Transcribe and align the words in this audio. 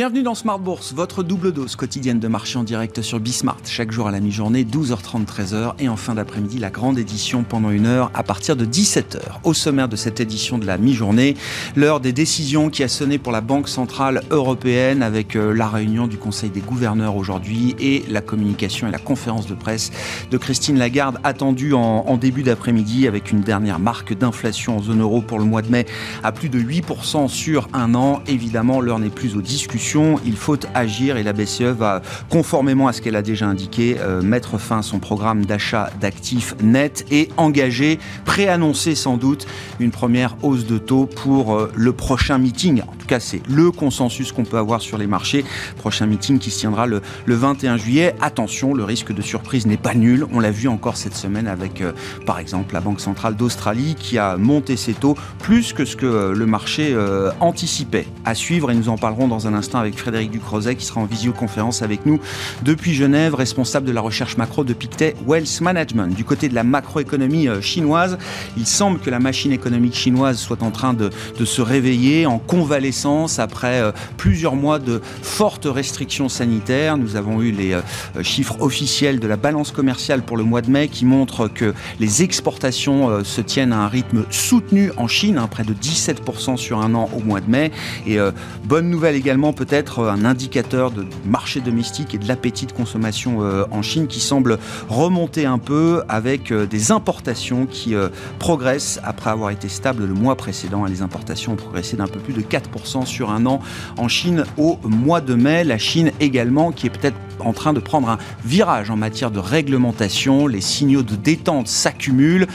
Bienvenue 0.00 0.22
dans 0.22 0.34
Smart 0.34 0.58
Bourse, 0.58 0.94
votre 0.94 1.22
double 1.22 1.52
dose 1.52 1.76
quotidienne 1.76 2.20
de 2.20 2.26
marché 2.26 2.56
en 2.58 2.62
direct 2.62 3.02
sur 3.02 3.20
Bismart. 3.20 3.58
Chaque 3.66 3.92
jour 3.92 4.08
à 4.08 4.10
la 4.10 4.20
mi-journée, 4.20 4.64
12h30, 4.64 5.26
13h. 5.26 5.74
Et 5.78 5.90
en 5.90 5.96
fin 5.98 6.14
d'après-midi, 6.14 6.58
la 6.58 6.70
grande 6.70 6.98
édition 6.98 7.42
pendant 7.42 7.68
une 7.68 7.84
heure 7.84 8.10
à 8.14 8.22
partir 8.22 8.56
de 8.56 8.64
17h. 8.64 9.18
Au 9.44 9.52
sommaire 9.52 9.90
de 9.90 9.96
cette 9.96 10.18
édition 10.18 10.56
de 10.56 10.64
la 10.64 10.78
mi-journée, 10.78 11.36
l'heure 11.76 12.00
des 12.00 12.14
décisions 12.14 12.70
qui 12.70 12.82
a 12.82 12.88
sonné 12.88 13.18
pour 13.18 13.30
la 13.30 13.42
Banque 13.42 13.68
Centrale 13.68 14.22
Européenne 14.30 15.02
avec 15.02 15.36
euh, 15.36 15.52
la 15.52 15.68
réunion 15.68 16.06
du 16.06 16.16
Conseil 16.16 16.48
des 16.48 16.62
gouverneurs 16.62 17.16
aujourd'hui 17.16 17.76
et 17.78 18.02
la 18.08 18.22
communication 18.22 18.88
et 18.88 18.90
la 18.90 18.98
conférence 18.98 19.46
de 19.46 19.54
presse 19.54 19.90
de 20.30 20.38
Christine 20.38 20.78
Lagarde 20.78 21.18
attendue 21.24 21.74
en, 21.74 22.06
en 22.06 22.16
début 22.16 22.42
d'après-midi 22.42 23.06
avec 23.06 23.32
une 23.32 23.42
dernière 23.42 23.78
marque 23.78 24.16
d'inflation 24.16 24.78
en 24.78 24.82
zone 24.82 25.02
euro 25.02 25.20
pour 25.20 25.38
le 25.38 25.44
mois 25.44 25.60
de 25.60 25.70
mai 25.70 25.84
à 26.22 26.32
plus 26.32 26.48
de 26.48 26.58
8% 26.58 27.28
sur 27.28 27.68
un 27.74 27.94
an. 27.94 28.22
Évidemment, 28.26 28.80
l'heure 28.80 28.98
n'est 28.98 29.10
plus 29.10 29.36
aux 29.36 29.42
discussions 29.42 29.89
il 30.24 30.36
faut 30.36 30.58
agir 30.74 31.16
et 31.16 31.22
la 31.22 31.32
BCE 31.32 31.62
va, 31.62 32.02
conformément 32.28 32.88
à 32.88 32.92
ce 32.92 33.00
qu'elle 33.00 33.16
a 33.16 33.22
déjà 33.22 33.46
indiqué, 33.46 33.96
euh, 33.98 34.22
mettre 34.22 34.58
fin 34.58 34.78
à 34.78 34.82
son 34.82 34.98
programme 34.98 35.44
d'achat 35.44 35.90
d'actifs 36.00 36.54
nets 36.62 37.04
et 37.10 37.28
engager, 37.36 37.98
préannoncer 38.24 38.94
sans 38.94 39.16
doute 39.16 39.46
une 39.80 39.90
première 39.90 40.36
hausse 40.42 40.66
de 40.66 40.78
taux 40.78 41.06
pour 41.06 41.54
euh, 41.54 41.72
le 41.74 41.92
prochain 41.92 42.38
meeting. 42.38 42.82
En 42.82 42.94
tout 42.98 43.06
cas, 43.06 43.20
c'est 43.20 43.42
le 43.48 43.70
consensus 43.70 44.32
qu'on 44.32 44.44
peut 44.44 44.58
avoir 44.58 44.80
sur 44.80 44.98
les 44.98 45.06
marchés. 45.06 45.44
Prochain 45.76 46.06
meeting 46.06 46.38
qui 46.38 46.50
se 46.50 46.60
tiendra 46.60 46.86
le, 46.86 47.02
21 47.26 47.76
juillet. 47.76 48.14
Attention, 48.20 48.74
le 48.74 48.84
risque 48.84 49.12
de 49.12 49.22
surprise 49.22 49.66
n'est 49.66 49.76
pas 49.76 49.94
nul. 49.94 50.26
On 50.32 50.40
l'a 50.40 50.50
vu 50.50 50.68
encore 50.68 50.96
cette 50.96 51.14
semaine 51.14 51.48
avec, 51.48 51.80
euh, 51.80 51.92
par 52.26 52.38
exemple, 52.38 52.74
la 52.74 52.80
Banque 52.80 53.00
centrale 53.00 53.34
d'Australie 53.36 53.96
qui 53.98 54.18
a 54.18 54.36
monté 54.36 54.76
ses 54.76 54.92
taux 54.92 55.16
plus 55.38 55.72
que 55.72 55.84
ce 55.84 55.96
que 55.96 56.32
le 56.34 56.46
marché 56.46 56.96
anticipait. 57.40 58.06
À 58.24 58.34
suivre 58.34 58.70
et 58.70 58.74
nous 58.74 58.88
en 58.88 58.96
parlerons 58.96 59.28
dans 59.28 59.46
un 59.46 59.54
instant 59.54 59.69
avec 59.78 59.96
Frédéric 59.96 60.30
Ducrozet 60.30 60.74
qui 60.74 60.84
sera 60.84 61.00
en 61.00 61.04
visioconférence 61.04 61.82
avec 61.82 62.06
nous 62.06 62.20
depuis 62.62 62.94
Genève, 62.94 63.34
responsable 63.34 63.86
de 63.86 63.92
la 63.92 64.00
recherche 64.00 64.36
macro 64.36 64.64
de 64.64 64.72
Pictet 64.72 65.14
Wealth 65.26 65.60
Management. 65.60 66.14
Du 66.14 66.24
côté 66.24 66.48
de 66.48 66.54
la 66.54 66.64
macroéconomie 66.64 67.48
euh, 67.48 67.60
chinoise, 67.60 68.18
il 68.56 68.66
semble 68.66 68.98
que 68.98 69.10
la 69.10 69.18
machine 69.18 69.52
économique 69.52 69.94
chinoise 69.94 70.38
soit 70.38 70.62
en 70.62 70.70
train 70.70 70.94
de, 70.94 71.10
se 71.44 71.62
réveiller 71.62 72.26
en 72.26 72.38
convalescence 72.38 73.38
après 73.38 73.80
euh, 73.80 73.92
plusieurs 74.16 74.56
mois 74.56 74.78
de 74.78 75.00
fortes 75.22 75.66
restrictions 75.66 76.28
sanitaires. 76.28 76.96
Nous 76.96 77.16
avons 77.16 77.40
eu 77.40 77.50
les 77.50 77.72
euh, 77.72 77.82
chiffres 78.22 78.56
officiels 78.60 79.20
de 79.20 79.26
la 79.26 79.36
balance 79.36 79.72
commerciale 79.72 80.22
pour 80.22 80.36
le 80.36 80.44
mois 80.44 80.62
de 80.62 80.70
mai 80.70 80.88
qui 80.88 81.04
montrent 81.04 81.48
que 81.48 81.74
les 81.98 82.22
exportations 82.22 83.24
se 83.24 83.40
tiennent 83.40 83.72
à 83.72 83.78
un 83.78 83.88
rythme 83.88 84.24
soutenu 84.30 84.92
en 84.96 85.08
Chine, 85.08 85.38
hein, 85.38 85.48
près 85.50 85.64
de 85.64 85.72
17% 85.72 86.56
sur 86.56 86.80
un 86.80 86.94
an 86.94 87.08
au 87.16 87.20
mois 87.20 87.40
de 87.40 87.50
mai. 87.50 87.70
Et 88.06 88.18
bonne 88.64 88.90
nouvelle 88.90 89.14
également 89.14 89.52
peut-être 89.60 90.08
un 90.08 90.24
indicateur 90.24 90.90
de 90.90 91.04
marché 91.26 91.60
domestique 91.60 92.14
et 92.14 92.18
de 92.18 92.26
l'appétit 92.26 92.64
de 92.64 92.72
consommation 92.72 93.42
euh, 93.42 93.64
en 93.70 93.82
Chine 93.82 94.06
qui 94.06 94.18
semble 94.18 94.58
remonter 94.88 95.44
un 95.44 95.58
peu 95.58 96.02
avec 96.08 96.50
euh, 96.50 96.64
des 96.64 96.92
importations 96.92 97.66
qui 97.66 97.94
euh, 97.94 98.08
progressent 98.38 99.00
après 99.04 99.28
avoir 99.28 99.50
été 99.50 99.68
stables 99.68 100.06
le 100.06 100.14
mois 100.14 100.34
précédent. 100.34 100.86
Les 100.86 101.02
importations 101.02 101.52
ont 101.52 101.56
progressé 101.56 101.98
d'un 101.98 102.06
peu 102.06 102.20
plus 102.20 102.32
de 102.32 102.40
4% 102.40 103.04
sur 103.04 103.30
un 103.30 103.44
an 103.44 103.60
en 103.98 104.08
Chine 104.08 104.44
au 104.56 104.78
mois 104.82 105.20
de 105.20 105.34
mai. 105.34 105.62
La 105.62 105.76
Chine 105.76 106.10
également 106.20 106.72
qui 106.72 106.86
est 106.86 106.90
peut-être 106.90 107.18
en 107.40 107.52
train 107.52 107.72
de 107.72 107.80
prendre 107.80 108.08
un 108.08 108.18
virage 108.44 108.90
en 108.90 108.96
matière 108.96 109.30
de 109.30 109.38
réglementation. 109.38 110.46
Les 110.46 110.60
signaux 110.60 111.02
de 111.02 111.16
détente 111.16 111.68
s'accumulent. 111.68 112.46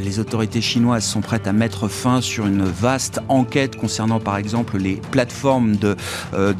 les 0.00 0.18
autorités 0.18 0.60
chinoises 0.60 1.04
sont 1.04 1.20
prêtes 1.20 1.46
à 1.46 1.52
mettre 1.52 1.88
fin 1.88 2.20
sur 2.20 2.46
une 2.46 2.64
vaste 2.64 3.20
enquête 3.28 3.76
concernant 3.76 4.20
par 4.20 4.36
exemple 4.36 4.78
les 4.78 5.00
plateformes 5.10 5.76
de 5.76 5.96
euh, 6.34 6.52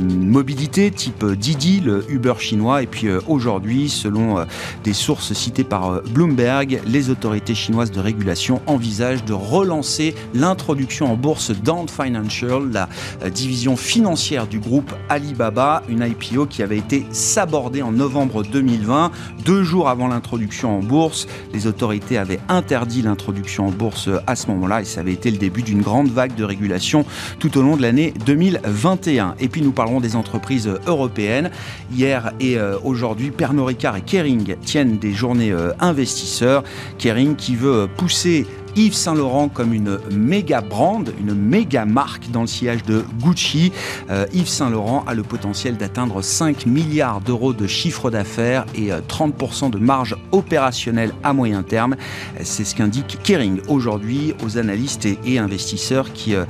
mobilité 0.00 0.90
type 0.90 1.24
Didi, 1.24 1.80
le 1.80 2.04
Uber 2.10 2.34
chinois. 2.38 2.82
Et 2.82 2.86
puis 2.86 3.08
euh, 3.08 3.20
aujourd'hui, 3.26 3.88
selon 3.88 4.38
euh, 4.38 4.44
des 4.84 4.92
sources 4.92 5.32
citées 5.32 5.64
par 5.64 6.02
Bloomberg, 6.02 6.80
les 6.86 7.10
autorités 7.10 7.54
chinoises 7.54 7.90
de 7.90 8.00
régulation 8.00 8.60
envisagent 8.66 9.24
de 9.24 9.32
relancer 9.32 10.14
l'introduction 10.34 11.12
en 11.12 11.16
bourse 11.16 11.50
d'Ant 11.50 11.86
Financial, 11.86 12.62
la 12.72 13.30
division 13.30 13.76
financière 13.76 14.46
du 14.46 14.58
groupe 14.58 14.92
Alibaba, 15.08 15.82
une 15.88 16.02
IPO 16.02 16.46
qui 16.46 16.62
avait 16.62 16.75
été 16.76 17.06
sabordée 17.10 17.82
en 17.82 17.92
novembre 17.92 18.42
2020. 18.42 19.10
Deux 19.44 19.62
jours 19.62 19.88
avant 19.88 20.08
l'introduction 20.08 20.78
en 20.78 20.80
bourse, 20.80 21.26
les 21.52 21.66
autorités 21.66 22.18
avaient 22.18 22.40
interdit 22.48 23.02
l'introduction 23.02 23.68
en 23.68 23.70
bourse 23.70 24.08
à 24.26 24.36
ce 24.36 24.48
moment-là 24.48 24.82
et 24.82 24.84
ça 24.84 25.00
avait 25.00 25.12
été 25.12 25.30
le 25.30 25.38
début 25.38 25.62
d'une 25.62 25.82
grande 25.82 26.08
vague 26.08 26.34
de 26.34 26.44
régulation 26.44 27.04
tout 27.38 27.56
au 27.58 27.62
long 27.62 27.76
de 27.76 27.82
l'année 27.82 28.12
2021. 28.24 29.36
Et 29.40 29.48
puis 29.48 29.62
nous 29.62 29.72
parlerons 29.72 30.00
des 30.00 30.16
entreprises 30.16 30.70
européennes. 30.86 31.50
Hier 31.92 32.32
et 32.40 32.58
euh, 32.58 32.78
aujourd'hui, 32.84 33.30
Pernod 33.30 33.66
Ricard 33.66 33.96
et 33.96 34.02
Kering 34.02 34.56
tiennent 34.64 34.98
des 34.98 35.12
journées 35.12 35.52
euh, 35.52 35.72
investisseurs. 35.80 36.62
Kering 36.98 37.36
qui 37.36 37.56
veut 37.56 37.88
pousser 37.96 38.46
Yves 38.76 38.94
Saint 38.94 39.14
Laurent 39.14 39.48
comme 39.48 39.72
une 39.72 39.98
méga 40.10 40.60
brand, 40.60 41.10
une 41.18 41.34
méga 41.34 41.86
marque 41.86 42.30
dans 42.30 42.42
le 42.42 42.46
sillage 42.46 42.82
de 42.84 43.04
Gucci. 43.22 43.72
Euh, 44.10 44.26
Yves 44.34 44.48
Saint 44.48 44.68
Laurent 44.68 45.02
a 45.06 45.14
le 45.14 45.22
potentiel 45.22 45.78
d'atteindre 45.78 46.20
5 46.20 46.66
milliards 46.66 47.22
d'euros 47.22 47.54
de 47.54 47.66
chiffre 47.66 48.10
d'affaires 48.10 48.66
et 48.74 48.90
30% 48.90 49.66
euh, 49.66 49.68
de 49.70 49.78
marge 49.78 50.14
opérationnelle 50.30 51.14
à 51.22 51.32
moyen 51.32 51.62
terme. 51.62 51.96
C'est 52.42 52.64
ce 52.64 52.74
qu'indique 52.74 53.18
Kering 53.22 53.60
aujourd'hui 53.68 54.34
aux 54.44 54.58
analystes 54.58 55.06
et, 55.06 55.38
investisseurs 55.38 56.12
qui 56.12 56.34
euh, 56.34 56.44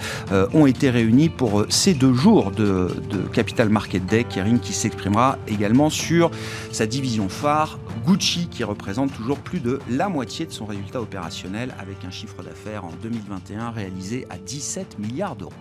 ont 0.52 0.66
été 0.66 0.90
réunis 0.90 1.28
pour 1.28 1.64
ces 1.68 1.94
deux 1.94 2.14
jours 2.14 2.50
de, 2.50 2.90
de 3.08 3.18
Capital 3.32 3.68
Market 3.68 4.04
Day. 4.04 4.24
Kering 4.24 4.58
qui 4.58 4.72
s'exprimera 4.72 5.38
également 5.46 5.90
sur 5.90 6.32
sa 6.72 6.86
division 6.86 7.28
phare 7.28 7.78
Gucci 8.06 8.46
qui 8.46 8.62
représente 8.62 9.12
toujours 9.12 9.40
plus 9.40 9.58
de 9.58 9.80
la 9.90 10.08
moitié 10.08 10.46
de 10.46 10.52
son 10.52 10.64
résultat 10.64 11.02
opérationnel 11.02 11.74
avec 11.76 12.04
un 12.04 12.10
chiffre 12.12 12.40
d'affaires 12.40 12.84
en 12.84 12.92
2021 13.02 13.70
réalisé 13.70 14.26
à 14.30 14.38
17 14.38 15.00
milliards 15.00 15.34
d'euros. 15.34 15.52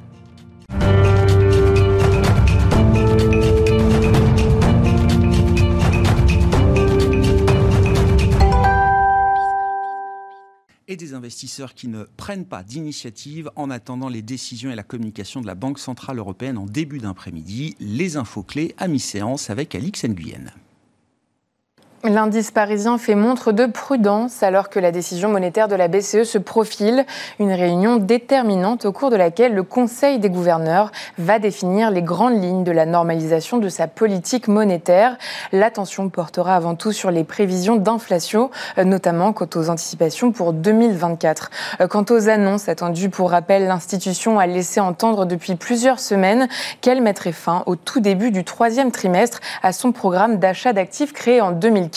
et 10.87 10.97
des 10.97 11.15
investisseurs 11.15 11.73
qui 11.73 11.87
ne 11.87 12.03
prennent 12.03 12.45
pas 12.45 12.61
d'initiative 12.61 13.49
en 13.55 13.71
attendant 13.71 14.07
les 14.07 14.21
décisions 14.21 14.69
et 14.69 14.75
la 14.75 14.83
communication 14.83 15.41
de 15.41 15.47
la 15.47 15.55
Banque 15.55 15.79
Centrale 15.79 16.19
Européenne 16.19 16.59
en 16.59 16.67
début 16.67 16.99
d'après-midi. 16.99 17.75
Les 17.79 18.17
infos 18.17 18.43
clés 18.43 18.75
à 18.77 18.87
mi-séance 18.87 19.49
avec 19.49 19.73
Alix 19.73 20.05
Nguyen. 20.05 20.53
L'indice 22.07 22.51
parisien 22.51 22.99
fait 22.99 23.15
montre 23.15 23.51
de 23.51 23.65
prudence 23.65 24.43
alors 24.43 24.69
que 24.69 24.79
la 24.79 24.91
décision 24.91 25.27
monétaire 25.29 25.67
de 25.67 25.73
la 25.73 25.87
BCE 25.87 26.23
se 26.23 26.37
profile. 26.37 27.03
Une 27.39 27.51
réunion 27.51 27.95
déterminante 27.95 28.85
au 28.85 28.91
cours 28.91 29.09
de 29.09 29.15
laquelle 29.15 29.55
le 29.55 29.63
Conseil 29.63 30.19
des 30.19 30.29
gouverneurs 30.29 30.91
va 31.17 31.39
définir 31.39 31.89
les 31.89 32.03
grandes 32.03 32.39
lignes 32.39 32.63
de 32.63 32.71
la 32.71 32.85
normalisation 32.85 33.57
de 33.57 33.69
sa 33.69 33.87
politique 33.87 34.47
monétaire. 34.47 35.17
L'attention 35.51 36.09
portera 36.09 36.55
avant 36.55 36.75
tout 36.75 36.91
sur 36.91 37.09
les 37.09 37.23
prévisions 37.23 37.75
d'inflation, 37.75 38.51
notamment 38.77 39.33
quant 39.33 39.49
aux 39.55 39.69
anticipations 39.71 40.31
pour 40.31 40.53
2024. 40.53 41.49
Quant 41.89 42.05
aux 42.11 42.29
annonces 42.29 42.69
attendues, 42.69 43.09
pour 43.09 43.31
rappel, 43.31 43.65
l'institution 43.65 44.37
a 44.37 44.45
laissé 44.45 44.79
entendre 44.79 45.25
depuis 45.25 45.55
plusieurs 45.55 45.99
semaines 45.99 46.49
qu'elle 46.81 47.01
mettrait 47.01 47.31
fin 47.31 47.63
au 47.65 47.75
tout 47.75 47.99
début 47.99 48.29
du 48.29 48.43
troisième 48.43 48.91
trimestre 48.91 49.39
à 49.63 49.73
son 49.73 49.91
programme 49.91 50.37
d'achat 50.37 50.71
d'actifs 50.71 51.11
créé 51.11 51.41
en 51.41 51.51
2015 51.51 51.94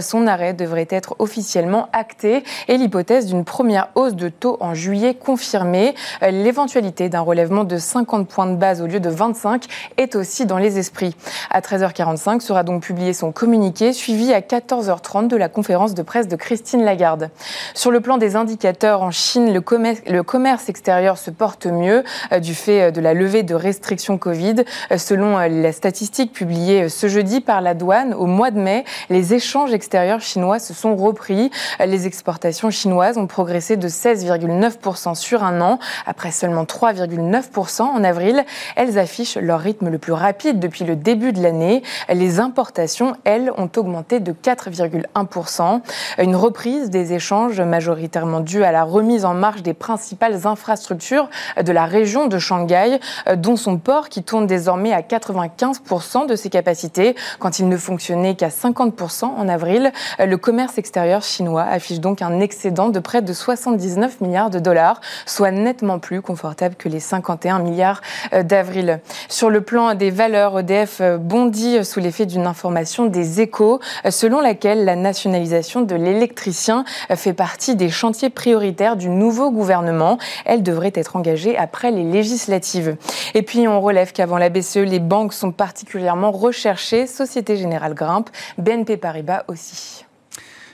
son 0.00 0.26
arrêt 0.26 0.52
devrait 0.52 0.88
être 0.90 1.16
officiellement 1.18 1.88
acté 1.92 2.44
et 2.68 2.76
l'hypothèse 2.76 3.26
d'une 3.26 3.44
première 3.44 3.88
hausse 3.94 4.14
de 4.14 4.28
taux 4.28 4.56
en 4.60 4.74
juillet 4.74 5.14
confirmée. 5.14 5.94
L'éventualité 6.22 7.08
d'un 7.08 7.20
relèvement 7.20 7.64
de 7.64 7.76
50 7.76 8.28
points 8.28 8.46
de 8.46 8.56
base 8.56 8.80
au 8.80 8.86
lieu 8.86 9.00
de 9.00 9.08
25 9.08 9.64
est 9.96 10.16
aussi 10.16 10.46
dans 10.46 10.58
les 10.58 10.78
esprits. 10.78 11.16
À 11.50 11.60
13h45 11.60 12.40
sera 12.40 12.62
donc 12.62 12.82
publié 12.82 13.12
son 13.12 13.32
communiqué 13.32 13.92
suivi 13.92 14.32
à 14.32 14.40
14h30 14.40 15.28
de 15.28 15.36
la 15.36 15.48
conférence 15.48 15.94
de 15.94 16.02
presse 16.02 16.28
de 16.28 16.36
Christine 16.36 16.84
Lagarde. 16.84 17.30
Sur 17.74 17.90
le 17.90 18.00
plan 18.00 18.18
des 18.18 18.36
indicateurs 18.36 19.02
en 19.02 19.10
Chine, 19.10 19.52
le 19.52 19.60
commerce, 19.60 20.00
le 20.06 20.22
commerce 20.22 20.68
extérieur 20.68 21.18
se 21.18 21.30
porte 21.30 21.66
mieux 21.66 22.04
euh, 22.32 22.38
du 22.38 22.54
fait 22.54 22.82
euh, 22.82 22.90
de 22.90 23.00
la 23.00 23.14
levée 23.14 23.42
de 23.42 23.54
restrictions 23.54 24.18
Covid. 24.18 24.64
Euh, 24.90 24.98
selon 24.98 25.38
la 25.38 25.72
statistique 25.72 26.32
publiée 26.32 26.88
ce 26.88 27.08
jeudi 27.08 27.40
par 27.40 27.60
la 27.60 27.74
douane, 27.74 28.14
au 28.14 28.26
mois 28.26 28.50
de 28.50 28.58
mai, 28.58 28.84
les 29.10 29.23
les 29.24 29.32
échanges 29.32 29.72
extérieurs 29.72 30.20
chinois 30.20 30.58
se 30.58 30.74
sont 30.74 30.96
repris. 30.96 31.50
Les 31.82 32.06
exportations 32.06 32.70
chinoises 32.70 33.16
ont 33.16 33.26
progressé 33.26 33.78
de 33.78 33.88
16,9% 33.88 35.14
sur 35.14 35.42
un 35.44 35.62
an, 35.62 35.78
après 36.04 36.30
seulement 36.30 36.64
3,9% 36.64 37.80
en 37.80 38.04
avril. 38.04 38.44
Elles 38.76 38.98
affichent 38.98 39.38
leur 39.38 39.60
rythme 39.60 39.88
le 39.88 39.96
plus 39.96 40.12
rapide 40.12 40.60
depuis 40.60 40.84
le 40.84 40.94
début 40.94 41.32
de 41.32 41.42
l'année. 41.42 41.82
Les 42.10 42.38
importations, 42.38 43.16
elles, 43.24 43.50
ont 43.56 43.70
augmenté 43.76 44.20
de 44.20 44.32
4,1%. 44.32 45.80
Une 46.18 46.36
reprise 46.36 46.90
des 46.90 47.14
échanges 47.14 47.62
majoritairement 47.62 48.40
due 48.40 48.62
à 48.62 48.72
la 48.72 48.84
remise 48.84 49.24
en 49.24 49.32
marche 49.32 49.62
des 49.62 49.72
principales 49.72 50.46
infrastructures 50.46 51.30
de 51.62 51.72
la 51.72 51.86
région 51.86 52.26
de 52.26 52.38
Shanghai, 52.38 53.00
dont 53.36 53.56
son 53.56 53.78
port 53.78 54.10
qui 54.10 54.22
tourne 54.22 54.46
désormais 54.46 54.92
à 54.92 55.00
95% 55.00 56.26
de 56.26 56.36
ses 56.36 56.50
capacités, 56.50 57.16
quand 57.38 57.58
il 57.58 57.70
ne 57.70 57.78
fonctionnait 57.78 58.34
qu'à 58.34 58.48
50% 58.48 59.13
en 59.22 59.48
avril. 59.48 59.92
Le 60.18 60.36
commerce 60.36 60.78
extérieur 60.78 61.22
chinois 61.22 61.62
affiche 61.62 62.00
donc 62.00 62.22
un 62.22 62.40
excédent 62.40 62.88
de 62.88 62.98
près 62.98 63.22
de 63.22 63.32
79 63.32 64.20
milliards 64.20 64.50
de 64.50 64.58
dollars, 64.58 65.00
soit 65.26 65.50
nettement 65.50 65.98
plus 65.98 66.22
confortable 66.22 66.74
que 66.74 66.88
les 66.88 67.00
51 67.00 67.58
milliards 67.60 68.00
euh, 68.32 68.42
d'avril. 68.42 69.00
Sur 69.28 69.50
le 69.50 69.60
plan 69.60 69.94
des 69.94 70.10
valeurs, 70.10 70.58
EDF 70.58 71.00
bondit 71.20 71.84
sous 71.84 72.00
l'effet 72.00 72.26
d'une 72.26 72.46
information 72.46 73.06
des 73.06 73.40
échos, 73.40 73.80
selon 74.08 74.40
laquelle 74.40 74.84
la 74.84 74.96
nationalisation 74.96 75.82
de 75.82 75.94
l'électricien 75.94 76.84
fait 77.14 77.32
partie 77.32 77.76
des 77.76 77.90
chantiers 77.90 78.30
prioritaires 78.30 78.96
du 78.96 79.08
nouveau 79.08 79.50
gouvernement. 79.50 80.18
Elle 80.44 80.62
devrait 80.62 80.92
être 80.94 81.16
engagée 81.16 81.56
après 81.56 81.90
les 81.90 82.04
législatives. 82.04 82.96
Et 83.34 83.42
puis 83.42 83.66
on 83.68 83.80
relève 83.80 84.12
qu'avant 84.12 84.38
la 84.38 84.48
BCE, 84.48 84.76
les 84.76 85.00
banques 85.00 85.32
sont 85.32 85.52
particulièrement 85.52 86.30
recherchées. 86.30 87.06
Société 87.06 87.56
Générale 87.56 87.94
grimpe, 87.94 88.30
BNP 88.58 88.93
Paribas 88.96 89.44
aussi. 89.48 90.04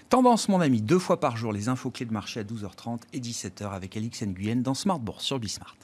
Tendance, 0.08 0.48
mon 0.48 0.60
ami, 0.60 0.82
deux 0.82 0.98
fois 0.98 1.20
par 1.20 1.36
jour, 1.36 1.52
les 1.52 1.68
infos 1.68 1.90
clés 1.90 2.06
de 2.06 2.12
marché 2.12 2.40
à 2.40 2.42
12h30 2.42 3.02
et 3.12 3.20
17h 3.20 3.70
avec 3.70 3.96
Alix 3.96 4.22
Nguyen 4.22 4.56
dans 4.56 4.74
Smart 4.74 4.98
Bourse 4.98 5.24
sur 5.24 5.38
Bismart. 5.38 5.76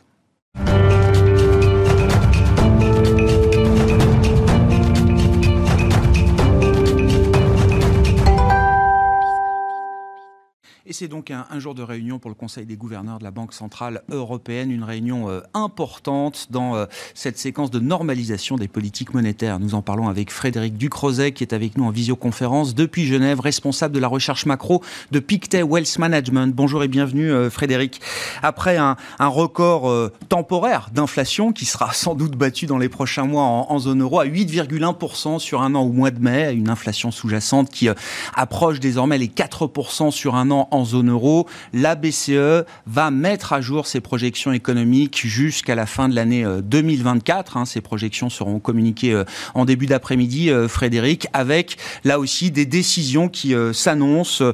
Et 10.88 10.92
c'est 10.92 11.08
donc 11.08 11.32
un, 11.32 11.58
jour 11.58 11.74
de 11.74 11.82
réunion 11.82 12.20
pour 12.20 12.30
le 12.30 12.36
Conseil 12.36 12.64
des 12.64 12.76
gouverneurs 12.76 13.18
de 13.18 13.24
la 13.24 13.32
Banque 13.32 13.52
Centrale 13.52 14.02
Européenne, 14.08 14.70
une 14.70 14.84
réunion 14.84 15.28
euh, 15.28 15.40
importante 15.52 16.46
dans 16.50 16.76
euh, 16.76 16.86
cette 17.12 17.38
séquence 17.38 17.72
de 17.72 17.80
normalisation 17.80 18.54
des 18.54 18.68
politiques 18.68 19.12
monétaires. 19.12 19.58
Nous 19.58 19.74
en 19.74 19.82
parlons 19.82 20.08
avec 20.08 20.30
Frédéric 20.30 20.76
Ducrozet, 20.76 21.32
qui 21.32 21.42
est 21.42 21.52
avec 21.52 21.76
nous 21.76 21.84
en 21.86 21.90
visioconférence 21.90 22.76
depuis 22.76 23.04
Genève, 23.04 23.40
responsable 23.40 23.96
de 23.96 23.98
la 23.98 24.06
recherche 24.06 24.46
macro 24.46 24.80
de 25.10 25.18
Pictet 25.18 25.64
Wealth 25.64 25.98
Management. 25.98 26.54
Bonjour 26.54 26.84
et 26.84 26.88
bienvenue 26.88 27.32
euh, 27.32 27.50
Frédéric. 27.50 28.00
Après 28.44 28.76
un, 28.76 28.96
record 29.18 29.92
temporaire 30.28 30.90
d'inflation 30.92 31.52
qui 31.52 31.64
sera 31.64 31.92
sans 31.92 32.14
doute 32.14 32.36
battu 32.36 32.66
dans 32.66 32.78
les 32.78 32.88
prochains 32.88 33.24
mois 33.24 33.42
en, 33.42 33.66
en 33.70 33.78
zone 33.80 34.02
euro 34.02 34.20
à 34.20 34.26
8,1% 34.26 35.40
sur 35.40 35.62
un 35.62 35.74
an 35.74 35.82
au 35.82 35.90
mois 35.90 36.12
de 36.12 36.20
mai, 36.20 36.54
une 36.54 36.68
inflation 36.68 37.10
sous-jacente 37.10 37.70
qui 37.70 37.88
approche 38.34 38.78
désormais 38.78 39.18
les 39.18 39.26
4% 39.26 40.12
sur 40.12 40.36
un 40.36 40.52
an 40.52 40.68
zone 40.84 41.10
euro. 41.10 41.46
La 41.72 41.94
BCE 41.94 42.64
va 42.86 43.10
mettre 43.10 43.52
à 43.52 43.60
jour 43.60 43.86
ses 43.86 44.00
projections 44.00 44.52
économiques 44.52 45.20
jusqu'à 45.24 45.74
la 45.74 45.86
fin 45.86 46.08
de 46.08 46.14
l'année 46.14 46.44
2024. 46.62 47.56
Euh, 47.56 47.60
hein. 47.60 47.64
Ces 47.64 47.80
projections 47.80 48.30
seront 48.30 48.58
communiquées 48.58 49.12
euh, 49.12 49.24
en 49.54 49.64
début 49.64 49.86
d'après-midi, 49.86 50.50
euh, 50.50 50.68
Frédéric, 50.68 51.26
avec 51.32 51.76
là 52.04 52.18
aussi 52.18 52.50
des 52.50 52.66
décisions 52.66 53.28
qui 53.28 53.54
s'annoncent 53.72 54.44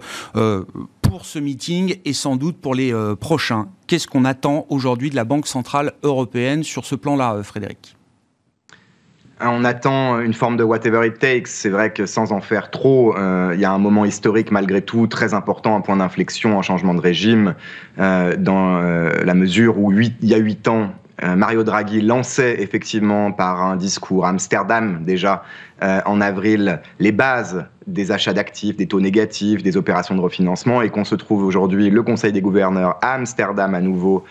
pour 1.03 1.25
ce 1.27 1.39
meeting 1.39 1.97
et 2.05 2.13
sans 2.13 2.37
doute 2.37 2.57
pour 2.57 2.75
les 2.75 2.95
prochains. 3.21 3.69
Qu'est-ce 3.87 4.07
qu'on 4.07 4.25
attend 4.25 4.67
aujourd'hui 4.69 5.11
de 5.11 5.17
la 5.17 5.25
Banque 5.25 5.47
Centrale 5.47 5.93
Européenne 6.03 6.63
sur 6.63 6.85
ce 6.85 6.95
plan-là, 6.95 7.43
Frédéric? 7.43 7.97
On 9.51 9.65
attend 9.65 10.21
une 10.21 10.35
forme 10.35 10.57
de 10.57 10.65
whatever 10.65 11.07
it 11.07 11.19
takes. 11.19 11.49
C'est 11.49 11.69
vrai 11.69 11.93
que 11.93 12.07
sans 12.07 12.33
en 12.33 12.41
faire 12.41 12.71
trop, 12.71 13.17
euh, 13.17 13.53
il 13.55 13.61
y 13.61 13.65
a 13.65 13.73
un 13.73 13.79
moment 13.79 14.05
historique 14.05 14.51
malgré 14.51 14.83
tout 14.83 15.07
très 15.07 15.35
important, 15.35 15.77
un 15.77 15.81
point 15.81 15.97
d'inflexion, 15.97 16.59
un 16.59 16.63
changement 16.63 16.95
de 16.95 17.01
régime, 17.01 17.55
euh, 17.99 18.37
dans 18.37 18.77
euh, 18.77 19.25
la 19.25 19.35
mesure 19.35 19.79
où 19.79 19.93
il 19.93 20.13
y 20.23 20.35
a 20.35 20.39
huit 20.39 20.69
ans, 20.69 20.93
Mario 21.37 21.63
Draghi 21.63 22.01
lançait 22.01 22.61
effectivement 22.63 23.31
par 23.31 23.63
un 23.63 23.77
discours 23.77 24.27
à 24.27 24.31
Amsterdam 24.31 25.05
déjà 25.05 25.45
en 25.81 26.21
avril 26.21 26.81
les 26.99 27.13
bases 27.13 27.65
des 27.87 28.11
achats 28.11 28.33
d'actifs, 28.33 28.77
des 28.77 28.89
taux 28.89 29.01
négatifs, 29.01 29.63
des 29.63 29.77
opérations 29.77 30.17
de 30.17 30.21
refinancement 30.21 30.83
et 30.83 30.91
qu'on 30.91 31.05
se 31.05 31.15
trouve 31.15 31.45
aujourd'hui 31.45 31.91
le 31.91 32.03
Conseil 32.03 32.33
des 32.33 32.41
gouverneurs 32.41 32.99
à 33.03 33.15
Amsterdam 33.15 33.73
à 33.75 33.81
nouveau 33.81 34.25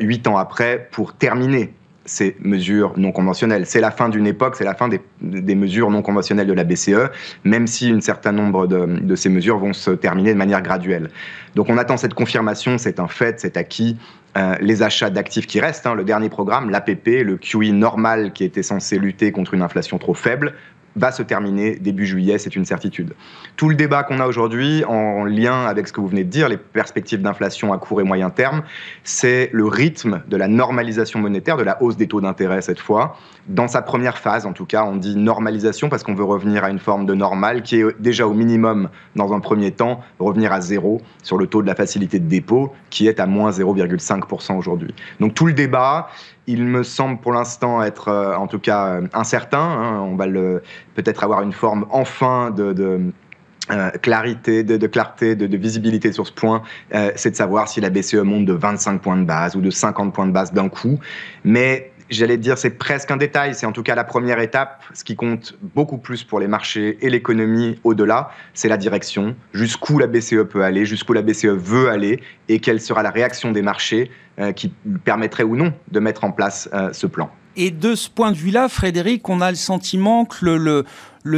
huit 0.00 0.26
ans 0.26 0.36
après 0.36 0.88
pour 0.90 1.14
terminer 1.14 1.72
ces 2.08 2.36
mesures 2.40 2.94
non 2.96 3.12
conventionnelles. 3.12 3.66
C'est 3.66 3.80
la 3.80 3.90
fin 3.90 4.08
d'une 4.08 4.26
époque, 4.26 4.56
c'est 4.56 4.64
la 4.64 4.74
fin 4.74 4.88
des, 4.88 5.54
mesures 5.54 5.90
non 5.90 6.02
conventionnelles 6.02 6.46
de 6.46 6.52
la 6.52 6.64
BCE, 6.64 7.10
même 7.44 7.66
si 7.66 7.90
un 7.90 8.00
certain 8.00 8.32
nombre 8.32 8.66
de, 8.66 9.14
ces 9.14 9.28
mesures 9.28 9.58
vont 9.58 9.72
se 9.72 9.90
terminer 9.90 10.32
de 10.32 10.38
manière 10.38 10.62
graduelle. 10.62 11.10
Donc 11.54 11.68
on 11.68 11.78
attend 11.78 11.96
cette 11.96 12.14
confirmation, 12.14 12.78
c'est 12.78 13.00
un 13.00 13.08
fait, 13.08 13.40
c'est 13.40 13.56
acquis. 13.56 13.96
Euh, 14.36 14.54
les 14.60 14.82
achats 14.82 15.10
d'actifs 15.10 15.46
qui 15.46 15.60
restent, 15.60 15.86
hein, 15.86 15.94
le 15.94 16.04
dernier 16.04 16.28
programme, 16.28 16.70
l'APP, 16.70 17.22
le 17.24 17.36
QE 17.36 17.72
normal 17.72 18.32
qui 18.32 18.44
était 18.44 18.62
censé 18.62 18.98
lutter 18.98 19.32
contre 19.32 19.54
une 19.54 19.62
inflation 19.62 19.98
trop 19.98 20.14
faible, 20.14 20.54
va 20.96 21.12
se 21.12 21.22
terminer 21.22 21.76
début 21.76 22.06
juillet, 22.06 22.38
c'est 22.38 22.56
une 22.56 22.64
certitude. 22.64 23.14
Tout 23.56 23.68
le 23.68 23.74
débat 23.74 24.02
qu'on 24.02 24.20
a 24.20 24.26
aujourd'hui, 24.26 24.84
en 24.84 25.24
lien 25.24 25.66
avec 25.66 25.88
ce 25.88 25.92
que 25.92 26.00
vous 26.00 26.08
venez 26.08 26.24
de 26.24 26.30
dire, 26.30 26.48
les 26.48 26.56
perspectives 26.56 27.22
d'inflation 27.22 27.72
à 27.72 27.78
court 27.78 28.00
et 28.00 28.04
moyen 28.04 28.30
terme, 28.30 28.62
c'est 29.04 29.50
le 29.52 29.66
rythme 29.66 30.22
de 30.28 30.36
la 30.36 30.48
normalisation 30.48 31.20
monétaire, 31.20 31.56
de 31.56 31.62
la 31.62 31.82
hausse 31.82 31.96
des 31.96 32.08
taux 32.08 32.20
d'intérêt 32.20 32.62
cette 32.62 32.80
fois. 32.80 33.16
Dans 33.46 33.68
sa 33.68 33.82
première 33.82 34.18
phase, 34.18 34.46
en 34.46 34.52
tout 34.52 34.66
cas, 34.66 34.84
on 34.84 34.96
dit 34.96 35.16
normalisation 35.16 35.88
parce 35.88 36.02
qu'on 36.02 36.14
veut 36.14 36.24
revenir 36.24 36.64
à 36.64 36.70
une 36.70 36.78
forme 36.78 37.06
de 37.06 37.14
normale 37.14 37.62
qui 37.62 37.76
est 37.76 38.00
déjà 38.00 38.26
au 38.26 38.34
minimum, 38.34 38.88
dans 39.16 39.32
un 39.32 39.40
premier 39.40 39.72
temps, 39.72 40.00
revenir 40.18 40.52
à 40.52 40.60
zéro 40.60 41.00
sur 41.22 41.38
le 41.38 41.46
taux 41.46 41.62
de 41.62 41.66
la 41.66 41.74
facilité 41.74 42.18
de 42.18 42.28
dépôt, 42.28 42.72
qui 42.90 43.06
est 43.06 43.20
à 43.20 43.26
moins 43.26 43.50
0,5% 43.50 44.56
aujourd'hui. 44.56 44.94
Donc 45.20 45.34
tout 45.34 45.46
le 45.46 45.52
débat, 45.52 46.08
il 46.48 46.64
me 46.64 46.82
semble 46.82 47.20
pour 47.20 47.32
l'instant 47.32 47.82
être 47.82 48.08
euh, 48.08 48.34
en 48.34 48.48
tout 48.48 48.58
cas 48.58 48.86
euh, 48.86 49.06
incertain. 49.12 49.58
Hein. 49.58 50.00
On 50.00 50.16
va 50.16 50.26
peut-être 50.94 51.22
avoir 51.22 51.42
une 51.42 51.52
forme 51.52 51.86
enfin 51.90 52.50
de, 52.50 53.12
euh, 53.70 53.90
clarité, 54.02 54.64
de, 54.64 54.86
clarté, 54.86 55.36
de, 55.36 55.56
visibilité 55.56 56.10
sur 56.10 56.26
ce 56.26 56.32
point, 56.32 56.62
c'est 57.16 57.30
de 57.30 57.36
savoir 57.36 57.68
si 57.68 57.80
la 57.82 57.90
BCE 57.90 58.14
monte 58.14 58.46
de 58.46 58.54
25 58.54 59.00
points 59.02 59.18
de 59.18 59.24
base 59.24 59.56
ou 59.56 59.60
de 59.60 59.70
50 59.70 60.12
points 60.14 60.26
de 60.26 60.32
base 60.32 60.52
d'un 60.52 60.70
coup. 60.70 60.98
Mais 61.44 61.92
j'allais 62.10 62.36
dire, 62.36 62.58
c'est 62.58 62.70
presque 62.70 63.10
un 63.10 63.16
détail, 63.16 63.54
c'est 63.54 63.66
en 63.66 63.72
tout 63.72 63.82
cas 63.82 63.94
la 63.94 64.04
première 64.04 64.40
étape. 64.40 64.82
Ce 64.94 65.04
qui 65.04 65.16
compte 65.16 65.56
beaucoup 65.74 65.98
plus 65.98 66.24
pour 66.24 66.40
les 66.40 66.48
marchés 66.48 66.98
et 67.00 67.10
l'économie 67.10 67.78
au-delà, 67.84 68.30
c'est 68.54 68.68
la 68.68 68.76
direction, 68.76 69.36
jusqu'où 69.52 69.98
la 69.98 70.06
BCE 70.06 70.44
peut 70.48 70.64
aller, 70.64 70.86
jusqu'où 70.86 71.12
la 71.12 71.22
BCE 71.22 71.46
veut 71.46 71.88
aller, 71.88 72.20
et 72.48 72.60
quelle 72.60 72.80
sera 72.80 73.02
la 73.02 73.10
réaction 73.10 73.52
des 73.52 73.62
marchés 73.62 74.10
euh, 74.38 74.52
qui 74.52 74.72
permettrait 75.04 75.42
ou 75.42 75.56
non 75.56 75.72
de 75.90 76.00
mettre 76.00 76.24
en 76.24 76.32
place 76.32 76.68
euh, 76.72 76.92
ce 76.92 77.06
plan. 77.06 77.30
Et 77.56 77.72
de 77.72 77.96
ce 77.96 78.08
point 78.08 78.30
de 78.30 78.36
vue-là, 78.36 78.68
Frédéric, 78.68 79.28
on 79.28 79.40
a 79.40 79.50
le 79.50 79.56
sentiment 79.56 80.24
que 80.24 80.44
le, 80.44 80.58
le, 80.58 80.84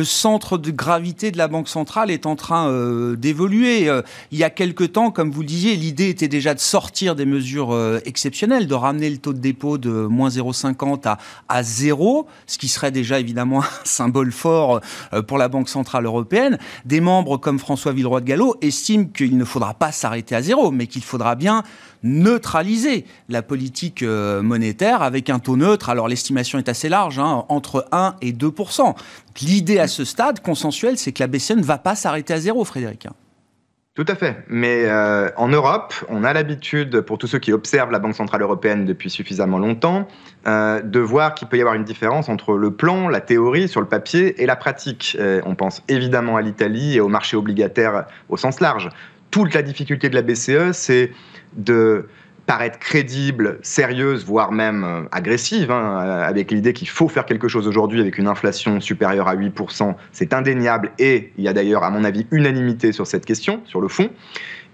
centre 0.05 0.57
de 0.57 0.71
gravité 0.71 1.31
de 1.31 1.39
la 1.39 1.49
Banque 1.49 1.69
centrale 1.69 2.11
est 2.11 2.25
en 2.27 2.37
train 2.37 2.69
euh, 2.69 3.17
d'évoluer. 3.17 3.89
Euh, 3.89 4.03
il 4.31 4.39
y 4.39 4.45
a 4.45 4.51
quelque 4.51 4.85
temps, 4.85 5.11
comme 5.11 5.31
vous 5.31 5.41
le 5.41 5.47
disiez, 5.47 5.75
l'idée 5.75 6.09
était 6.09 6.29
déjà 6.29 6.55
de 6.55 6.61
sortir 6.61 7.17
des 7.17 7.27
mesures 7.27 7.73
euh, 7.73 8.01
exceptionnelles, 8.05 8.67
de 8.67 8.75
ramener 8.75 9.11
le 9.11 9.19
taux 9.19 9.33
de 9.33 9.39
dépôt 9.41 9.79
de 9.79 9.91
moins 9.91 10.29
0,50 10.29 11.09
à, 11.09 11.19
à 11.49 11.63
0, 11.63 12.27
ce 12.47 12.59
qui 12.59 12.69
serait 12.69 12.93
déjà 12.93 13.19
évidemment 13.19 13.63
un 13.65 13.85
symbole 13.85 14.33
fort 14.33 14.81
pour 15.27 15.39
la 15.39 15.49
Banque 15.49 15.69
centrale 15.69 16.05
européenne. 16.05 16.59
Des 16.85 17.01
membres 17.01 17.37
comme 17.37 17.59
François 17.59 17.93
Villeroy 17.93 18.21
de 18.21 18.27
Gallo 18.27 18.57
estiment 18.61 19.07
qu'il 19.07 19.37
ne 19.37 19.45
faudra 19.45 19.75
pas 19.75 19.93
s'arrêter 19.93 20.35
à 20.35 20.43
zéro, 20.43 20.71
mais 20.71 20.87
qu'il 20.87 21.03
faudra 21.03 21.35
bien 21.35 21.65
neutraliser 22.03 23.05
la 23.29 23.43
politique 23.43 24.03
monétaire 24.03 25.03
avec 25.03 25.29
un 25.29 25.39
taux 25.39 25.57
neutre. 25.57 25.91
Alors 25.91 26.09
l'estimation 26.09 26.59
est 26.59 26.69
assez 26.69 26.89
large, 26.89 27.19
hein, 27.19 27.45
entre 27.49 27.87
1 27.93 28.15
et 28.23 28.33
2 28.33 28.51
L'idée 29.43 29.80
à 29.81 29.89
ce 29.89 30.05
stade 30.05 30.41
consensuel, 30.41 30.97
c'est 30.99 31.13
que 31.13 31.23
la 31.23 31.27
BCE 31.27 31.53
ne 31.53 31.63
va 31.63 31.79
pas 31.79 31.95
s'arrêter 31.95 32.35
à 32.35 32.41
zéro, 32.41 32.65
Frédéric. 32.65 33.09
Tout 33.95 34.07
à 34.09 34.15
fait. 34.15 34.37
Mais 34.49 34.85
euh, 34.87 35.31
en 35.37 35.49
Europe, 35.49 35.93
on 36.09 36.23
a 36.23 36.33
l'habitude, 36.33 37.01
pour 37.01 37.19
tous 37.19 37.27
ceux 37.27 37.41
qui 37.41 37.53
observent 37.53 37.91
la 37.91 37.99
Banque 37.99 38.15
Centrale 38.15 38.41
Européenne 38.41 38.87
depuis 38.87 39.11
suffisamment 39.11 39.59
longtemps, 39.59 40.07
euh, 40.47 40.81
de 40.81 41.01
voir 41.01 41.35
qu'il 41.35 41.49
peut 41.49 41.59
y 41.59 41.61
avoir 41.61 41.75
une 41.75 41.85
différence 41.85 42.29
entre 42.29 42.55
le 42.55 42.71
plan, 42.73 43.09
la 43.09 43.21
théorie 43.21 43.69
sur 43.69 43.81
le 43.81 43.89
papier 43.89 44.41
et 44.41 44.47
la 44.47 44.55
pratique. 44.55 45.17
Euh, 45.19 45.43
on 45.45 45.57
pense 45.57 45.83
évidemment 45.89 46.37
à 46.37 46.41
l'Italie 46.41 46.97
et 46.97 47.01
au 47.01 47.09
marché 47.09 47.37
obligataire 47.37 48.07
au 48.29 48.37
sens 48.37 48.61
large. 48.61 48.89
Toute 49.33 49.55
la 49.55 49.63
difficulté 49.63 50.09
de 50.09 50.15
la 50.15 50.23
BCE, 50.23 50.73
c'est 50.73 51.13
de 51.55 52.09
paraître 52.47 52.79
crédible, 52.79 53.59
sérieuse, 53.63 54.25
voire 54.25 54.53
même 54.53 54.85
euh, 54.85 55.03
agressive, 55.13 55.71
hein, 55.71 55.99
avec 55.99 56.51
l'idée 56.51 56.73
qu'il 56.73 56.89
faut 56.89 57.09
faire 57.09 57.27
quelque 57.27 57.49
chose 57.49 57.67
aujourd'hui 57.69 58.01
avec 58.01 58.19
une 58.19 58.27
inflation 58.27 58.81
supérieure 58.81 59.29
à 59.29 59.37
8%. 59.37 59.95
C'est 60.13 60.33
indéniable 60.33 60.93
et 60.99 61.33
il 61.39 61.45
y 61.45 61.49
a 61.49 61.53
d'ailleurs, 61.53 61.85
à 61.85 61.91
mon 61.91 62.05
avis, 62.05 62.27
unanimité 62.31 62.93
sur 62.93 63.07
cette 63.07 63.25
question, 63.25 63.63
sur 63.67 63.81
le 63.81 63.89
fond. 63.89 64.11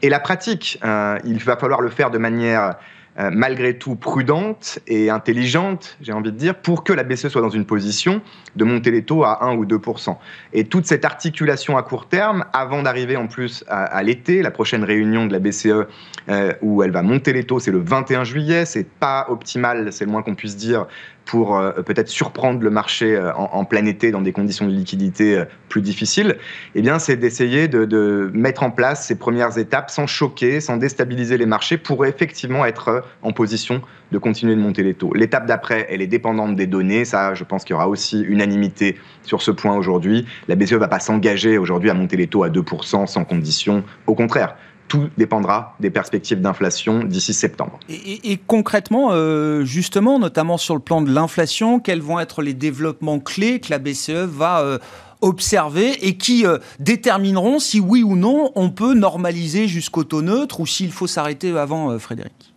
Et 0.03 0.09
la 0.09 0.21
pratique, 0.21 0.79
euh, 0.85 1.19
il 1.25 1.39
va 1.39 1.57
falloir 1.57 1.81
le 1.81 1.89
faire 1.89 2.11
de 2.11 2.19
manière 2.19 2.77
euh, 3.19 3.31
malgré 3.33 3.79
tout 3.79 3.97
prudente 3.97 4.79
et 4.87 5.09
intelligente, 5.09 5.97
j'ai 6.03 6.13
envie 6.13 6.33
de 6.33 6.37
dire, 6.37 6.55
pour 6.55 6.85
que 6.85 6.93
la 6.93 7.03
BCE 7.03 7.29
soit 7.29 7.41
dans 7.41 7.49
une 7.49 7.65
position 7.65 8.21
de 8.57 8.65
monter 8.65 8.91
les 8.91 9.05
taux 9.05 9.25
à 9.25 9.43
1 9.47 9.57
ou 9.57 9.65
2% 9.65 10.17
Et 10.53 10.65
toute 10.65 10.85
cette 10.85 11.07
articulation 11.07 11.79
à 11.79 11.83
court 11.83 12.09
terme, 12.09 12.45
avant 12.53 12.83
d'arriver 12.83 13.17
en 13.17 13.27
plus 13.27 13.65
à, 13.69 14.03
l'été, 14.03 14.43
la 14.43 14.51
prochaine 14.51 14.85
réunion 14.85 15.25
de 15.25 15.33
la 15.33 15.39
BCE 15.39 15.87
euh, 16.29 16.53
où 16.61 16.83
elle 16.83 16.91
va 16.91 17.01
monter 17.01 17.33
les 17.33 17.45
taux, 17.45 17.59
c'est 17.59 17.71
le 17.71 17.79
21 17.79 18.25
juillet, 18.25 18.67
c'est 18.67 18.87
pas 18.87 19.25
optimal, 19.31 19.95
c'est 19.95 20.05
le 20.05 20.11
moins 20.11 20.23
qu'on 20.23 20.35
puisse 20.35 20.57
dire, 20.57 20.87
pour 21.25 21.57
euh, 21.57 21.73
peut-être 21.73 22.09
surprendre 22.09 22.63
le 22.63 22.71
marché 22.71 23.19
en, 23.35 23.65
plein 23.65 23.87
été 23.87 24.11
dans 24.11 24.21
des 24.21 24.33
conditions 24.33 24.67
de 24.67 24.73
liquidité 24.73 25.43
plus 25.69 25.81
difficiles, 25.81 26.37
eh 26.75 26.83
bien, 26.83 26.99
c'est 26.99 27.17
d'essayer 27.17 27.67
de, 27.67 28.31
mettre 28.35 28.63
en 28.63 28.71
place 28.71 29.07
ces 29.07 29.17
premières 29.17 29.57
étapes 29.57 29.91
sans 29.91 30.07
choquer, 30.07 30.61
sans 30.61 30.77
déstabiliser 30.77 31.39
les 31.39 31.47
marchés 31.47 31.79
pour 31.79 32.05
effectivement 32.05 32.65
être 32.67 33.06
en 33.23 33.33
position 33.33 33.83
de 34.13 34.19
continuer 34.19 34.55
de 34.55 34.61
monter 34.61 34.83
les 34.83 34.95
taux. 34.95 35.13
L'étape 35.15 35.47
d'après, 35.47 35.87
elle 35.91 36.03
est 36.03 36.07
dépendante 36.07 36.57
des 36.57 36.67
données. 36.67 37.05
Ça, 37.05 37.35
je 37.35 37.45
pense 37.45 37.65
qu'il 37.65 37.75
y 37.75 37.75
aura 37.75 37.89
aussi 37.89 38.21
unanimité 38.21 38.99
sur 39.23 39.43
ce 39.43 39.51
point 39.51 39.77
aujourd'hui. 39.77 40.27
La 40.49 40.55
BCE 40.55 40.73
ne 40.73 40.79
va 40.79 40.89
pas 40.89 41.01
s'engager 41.01 41.59
aujourd'hui 41.59 41.91
à 41.91 41.95
monter 41.95 42.17
les 42.17 42.27
taux 42.27 42.43
à 42.43 42.49
2% 42.49 43.07
sans 43.07 43.25
condition. 43.25 43.85
Au 44.07 44.15
contraire, 44.15 44.57
tout 44.89 45.09
dépendra 45.17 45.77
des 45.81 45.91
perspectives 45.91 46.41
d'inflation 46.41 47.05
d'ici 47.05 47.35
septembre. 47.35 47.79
Et, 47.89 48.39
concrètement, 48.47 49.11
euh, 49.13 49.65
justement, 49.65 50.19
notamment 50.19 50.59
sur 50.59 50.75
le 50.75 50.81
plan 50.81 51.03
de 51.03 51.13
l'inflation, 51.13 51.81
quels 51.81 52.01
vont 52.01 52.21
être 52.21 52.43
les 52.43 52.55
développements 52.55 53.19
clés 53.19 53.61
que 53.61 53.71
la 53.71 53.79
BCE 53.79 54.27
va 54.27 54.61
euh, 54.61 54.79
observer 55.21 56.07
et 56.07 56.17
qui 56.17 56.47
euh, 56.47 56.59
détermineront 56.79 57.59
si 57.59 57.81
oui 57.81 58.03
ou 58.03 58.17
non 58.17 58.53
on 58.55 58.71
peut 58.71 58.95
normaliser 58.95 59.67
jusqu'au 59.69 60.05
taux 60.05 60.23
neutre 60.23 60.61
ou 60.61 60.67
s'il 60.67 60.93
faut 60.93 61.07
s'arrêter 61.07 61.57
avant, 61.57 61.99
Frédéric? 61.99 62.56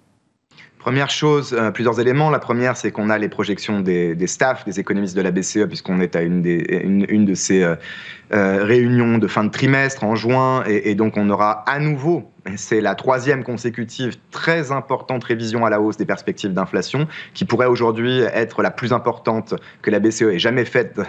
Première 0.90 1.12
chose, 1.12 1.56
plusieurs 1.76 2.00
éléments. 2.00 2.32
La 2.32 2.40
première, 2.40 2.76
c'est 2.76 2.92
qu'on 2.92 3.12
a 3.12 3.20
les 3.20 3.30
projections 3.30 3.80
des, 3.80 4.16
des, 4.16 4.26
staffs, 4.26 4.66
des 4.66 4.80
économistes 4.80 5.16
de 5.16 5.22
la 5.22 5.30
BCE, 5.30 5.68
puisqu'on 5.68 6.02
est 6.02 6.16
à 6.16 6.24
une, 6.24 6.42
de 6.42 7.34
ces 7.36 7.64
euh, 8.32 8.64
réunion 8.64 9.18
de 9.18 9.28
fin 9.28 9.44
de 9.44 9.50
trimestre 9.50 10.04
en 10.04 10.16
juin, 10.16 10.64
et, 10.66 10.94
donc 10.94 11.18
on 11.18 11.30
aura 11.30 11.64
à 11.68 11.80
nouveau, 11.80 12.32
c'est 12.56 12.82
la 12.82 12.96
troisième 12.96 13.44
consécutive, 13.44 14.18
très 14.32 14.72
importante 14.72 15.24
révision 15.24 15.66
à 15.66 15.70
la 15.70 15.82
hausse 15.82 15.98
des 15.98 16.06
perspectives 16.06 16.54
d'inflation, 16.54 17.08
qui 17.34 17.46
pourrait 17.46 17.68
aujourd'hui 17.68 18.22
être 18.22 18.62
la 18.62 18.72
plus 18.72 18.94
importante 18.94 19.56
que 19.82 19.92
la 19.92 20.00
BCE 20.00 20.24
ait 20.24 20.40
jamais 20.40 20.66
faite 20.66 21.00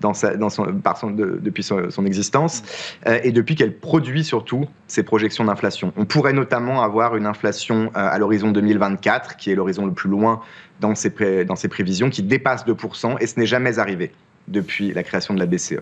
par 0.00 0.96
son, 0.96 1.10
depuis 1.10 1.62
son, 1.62 2.06
existence, 2.06 2.62
euh, 3.06 3.18
et 3.22 3.32
depuis 3.32 3.54
qu'elle 3.54 3.76
produit 3.76 4.24
surtout 4.24 4.66
ses 4.86 5.02
projections 5.02 5.44
d'inflation. 5.44 5.92
On 5.96 6.04
pourrait 6.04 6.32
notamment 6.32 6.82
avoir 6.82 7.16
une 7.16 7.26
inflation 7.26 7.86
euh, 7.86 7.90
à 7.94 8.18
l'horizon 8.18 8.50
2024, 8.50 9.36
qui 9.36 9.50
est 9.50 9.54
l'horizon 9.54 9.86
le 9.86 9.92
plus 9.92 10.10
loin 10.10 10.40
dans 10.80 10.94
ses, 10.94 11.44
dans 11.44 11.56
ses 11.56 11.68
prévisions, 11.68 12.10
qui 12.10 12.22
dépasse 12.22 12.66
2%, 12.66 13.16
et 13.20 13.26
ce 13.26 13.38
n'est 13.38 13.46
jamais 13.46 13.78
arrivé 13.78 14.12
depuis 14.48 14.92
la 14.92 15.02
création 15.02 15.34
de 15.34 15.38
la 15.38 15.46
BCE. 15.46 15.80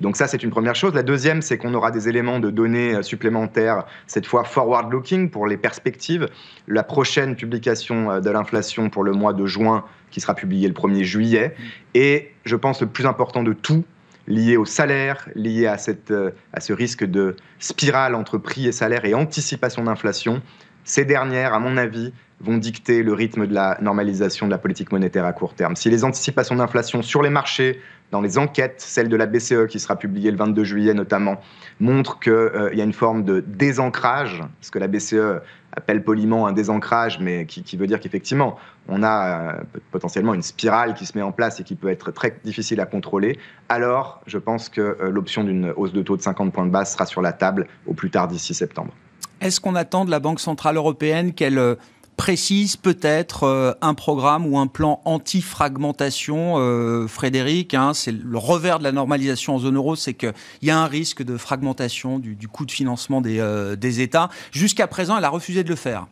Donc 0.00 0.16
ça, 0.16 0.26
c'est 0.26 0.42
une 0.42 0.50
première 0.50 0.74
chose. 0.74 0.94
La 0.94 1.02
deuxième, 1.02 1.42
c'est 1.42 1.58
qu'on 1.58 1.74
aura 1.74 1.90
des 1.90 2.08
éléments 2.08 2.40
de 2.40 2.50
données 2.50 2.94
euh, 2.94 3.02
supplémentaires, 3.02 3.84
cette 4.06 4.26
fois 4.26 4.44
forward-looking 4.44 5.30
pour 5.30 5.46
les 5.46 5.56
perspectives. 5.56 6.28
La 6.66 6.82
prochaine 6.82 7.36
publication 7.36 8.10
euh, 8.10 8.20
de 8.20 8.30
l'inflation 8.30 8.90
pour 8.90 9.04
le 9.04 9.12
mois 9.12 9.32
de 9.32 9.46
juin, 9.46 9.84
qui 10.10 10.20
sera 10.20 10.34
publiée 10.34 10.68
le 10.68 10.74
1er 10.74 11.02
juillet. 11.02 11.54
Et 11.94 12.30
je 12.44 12.56
pense 12.56 12.80
le 12.80 12.86
plus 12.86 13.06
important 13.06 13.42
de 13.42 13.52
tout, 13.52 13.84
lié 14.26 14.56
au 14.56 14.64
salaire, 14.64 15.28
lié 15.34 15.66
à, 15.66 15.78
cette, 15.78 16.10
euh, 16.10 16.30
à 16.52 16.60
ce 16.60 16.72
risque 16.72 17.04
de 17.04 17.36
spirale 17.58 18.14
entre 18.14 18.38
prix 18.38 18.66
et 18.66 18.72
salaire 18.72 19.04
et 19.04 19.14
anticipation 19.14 19.84
d'inflation, 19.84 20.42
ces 20.88 21.04
dernières, 21.04 21.52
à 21.52 21.58
mon 21.58 21.76
avis, 21.76 22.14
vont 22.40 22.56
dicter 22.56 23.02
le 23.02 23.12
rythme 23.12 23.46
de 23.46 23.52
la 23.52 23.76
normalisation 23.82 24.46
de 24.46 24.50
la 24.50 24.56
politique 24.56 24.90
monétaire 24.90 25.26
à 25.26 25.34
court 25.34 25.52
terme. 25.52 25.76
Si 25.76 25.90
les 25.90 26.02
anticipations 26.02 26.56
d'inflation 26.56 27.02
sur 27.02 27.20
les 27.20 27.28
marchés, 27.28 27.78
dans 28.10 28.22
les 28.22 28.38
enquêtes, 28.38 28.76
celle 28.78 29.10
de 29.10 29.16
la 29.16 29.26
BCE 29.26 29.66
qui 29.68 29.80
sera 29.80 29.96
publiée 29.96 30.30
le 30.30 30.38
22 30.38 30.64
juillet 30.64 30.94
notamment, 30.94 31.42
montrent 31.78 32.18
qu'il 32.20 32.32
euh, 32.32 32.74
y 32.74 32.80
a 32.80 32.84
une 32.84 32.94
forme 32.94 33.22
de 33.22 33.44
désancrage, 33.46 34.42
ce 34.62 34.70
que 34.70 34.78
la 34.78 34.86
BCE 34.86 35.42
appelle 35.72 36.02
poliment 36.02 36.46
un 36.46 36.52
désancrage, 36.52 37.20
mais 37.20 37.44
qui, 37.44 37.76
veut 37.76 37.86
dire 37.86 38.00
qu'effectivement, 38.00 38.58
on 38.88 39.02
a 39.02 39.58
euh, 39.58 39.60
potentiellement 39.90 40.32
une 40.32 40.40
spirale 40.40 40.94
qui 40.94 41.04
se 41.04 41.18
met 41.18 41.22
en 41.22 41.32
place 41.32 41.60
et 41.60 41.64
qui 41.64 41.74
peut 41.74 41.90
être 41.90 42.12
très 42.12 42.34
difficile 42.44 42.80
à 42.80 42.86
contrôler, 42.86 43.38
alors 43.68 44.22
je 44.26 44.38
pense 44.38 44.70
que 44.70 44.80
euh, 44.80 45.10
l'option 45.10 45.44
d'une 45.44 45.70
hausse 45.76 45.92
de 45.92 46.00
taux 46.00 46.16
de 46.16 46.22
50 46.22 46.50
points 46.50 46.64
de 46.64 46.70
base 46.70 46.92
sera 46.92 47.04
sur 47.04 47.20
la 47.20 47.34
table 47.34 47.66
au 47.86 47.92
plus 47.92 48.08
tard 48.08 48.26
d'ici 48.26 48.54
septembre. 48.54 48.94
Est-ce 49.40 49.60
qu'on 49.60 49.74
attend 49.74 50.04
de 50.04 50.10
la 50.10 50.20
Banque 50.20 50.40
Centrale 50.40 50.76
Européenne 50.76 51.32
qu'elle 51.32 51.76
précise 52.18 52.76
peut-être 52.76 53.44
euh, 53.44 53.72
un 53.80 53.94
programme 53.94 54.44
ou 54.44 54.58
un 54.58 54.66
plan 54.66 55.00
anti-fragmentation, 55.06 56.56
euh, 56.58 57.06
Frédéric. 57.06 57.72
Hein, 57.72 57.92
c'est 57.94 58.12
le 58.12 58.36
revers 58.36 58.80
de 58.80 58.84
la 58.84 58.92
normalisation 58.92 59.54
en 59.54 59.58
zone 59.60 59.76
euro, 59.76 59.96
c'est 59.96 60.14
qu'il 60.14 60.34
y 60.62 60.70
a 60.70 60.78
un 60.78 60.86
risque 60.86 61.22
de 61.22 61.38
fragmentation 61.38 62.18
du, 62.18 62.48
coût 62.48 62.66
de 62.66 62.72
financement 62.72 63.22
euh, 63.24 63.76
des 63.76 64.00
États. 64.00 64.28
Jusqu'à 64.50 64.88
présent, 64.88 65.16
elle 65.16 65.24
a 65.24 65.30
refusé 65.30 65.62
de 65.64 65.70
le 65.70 65.76
faire. 65.76 66.08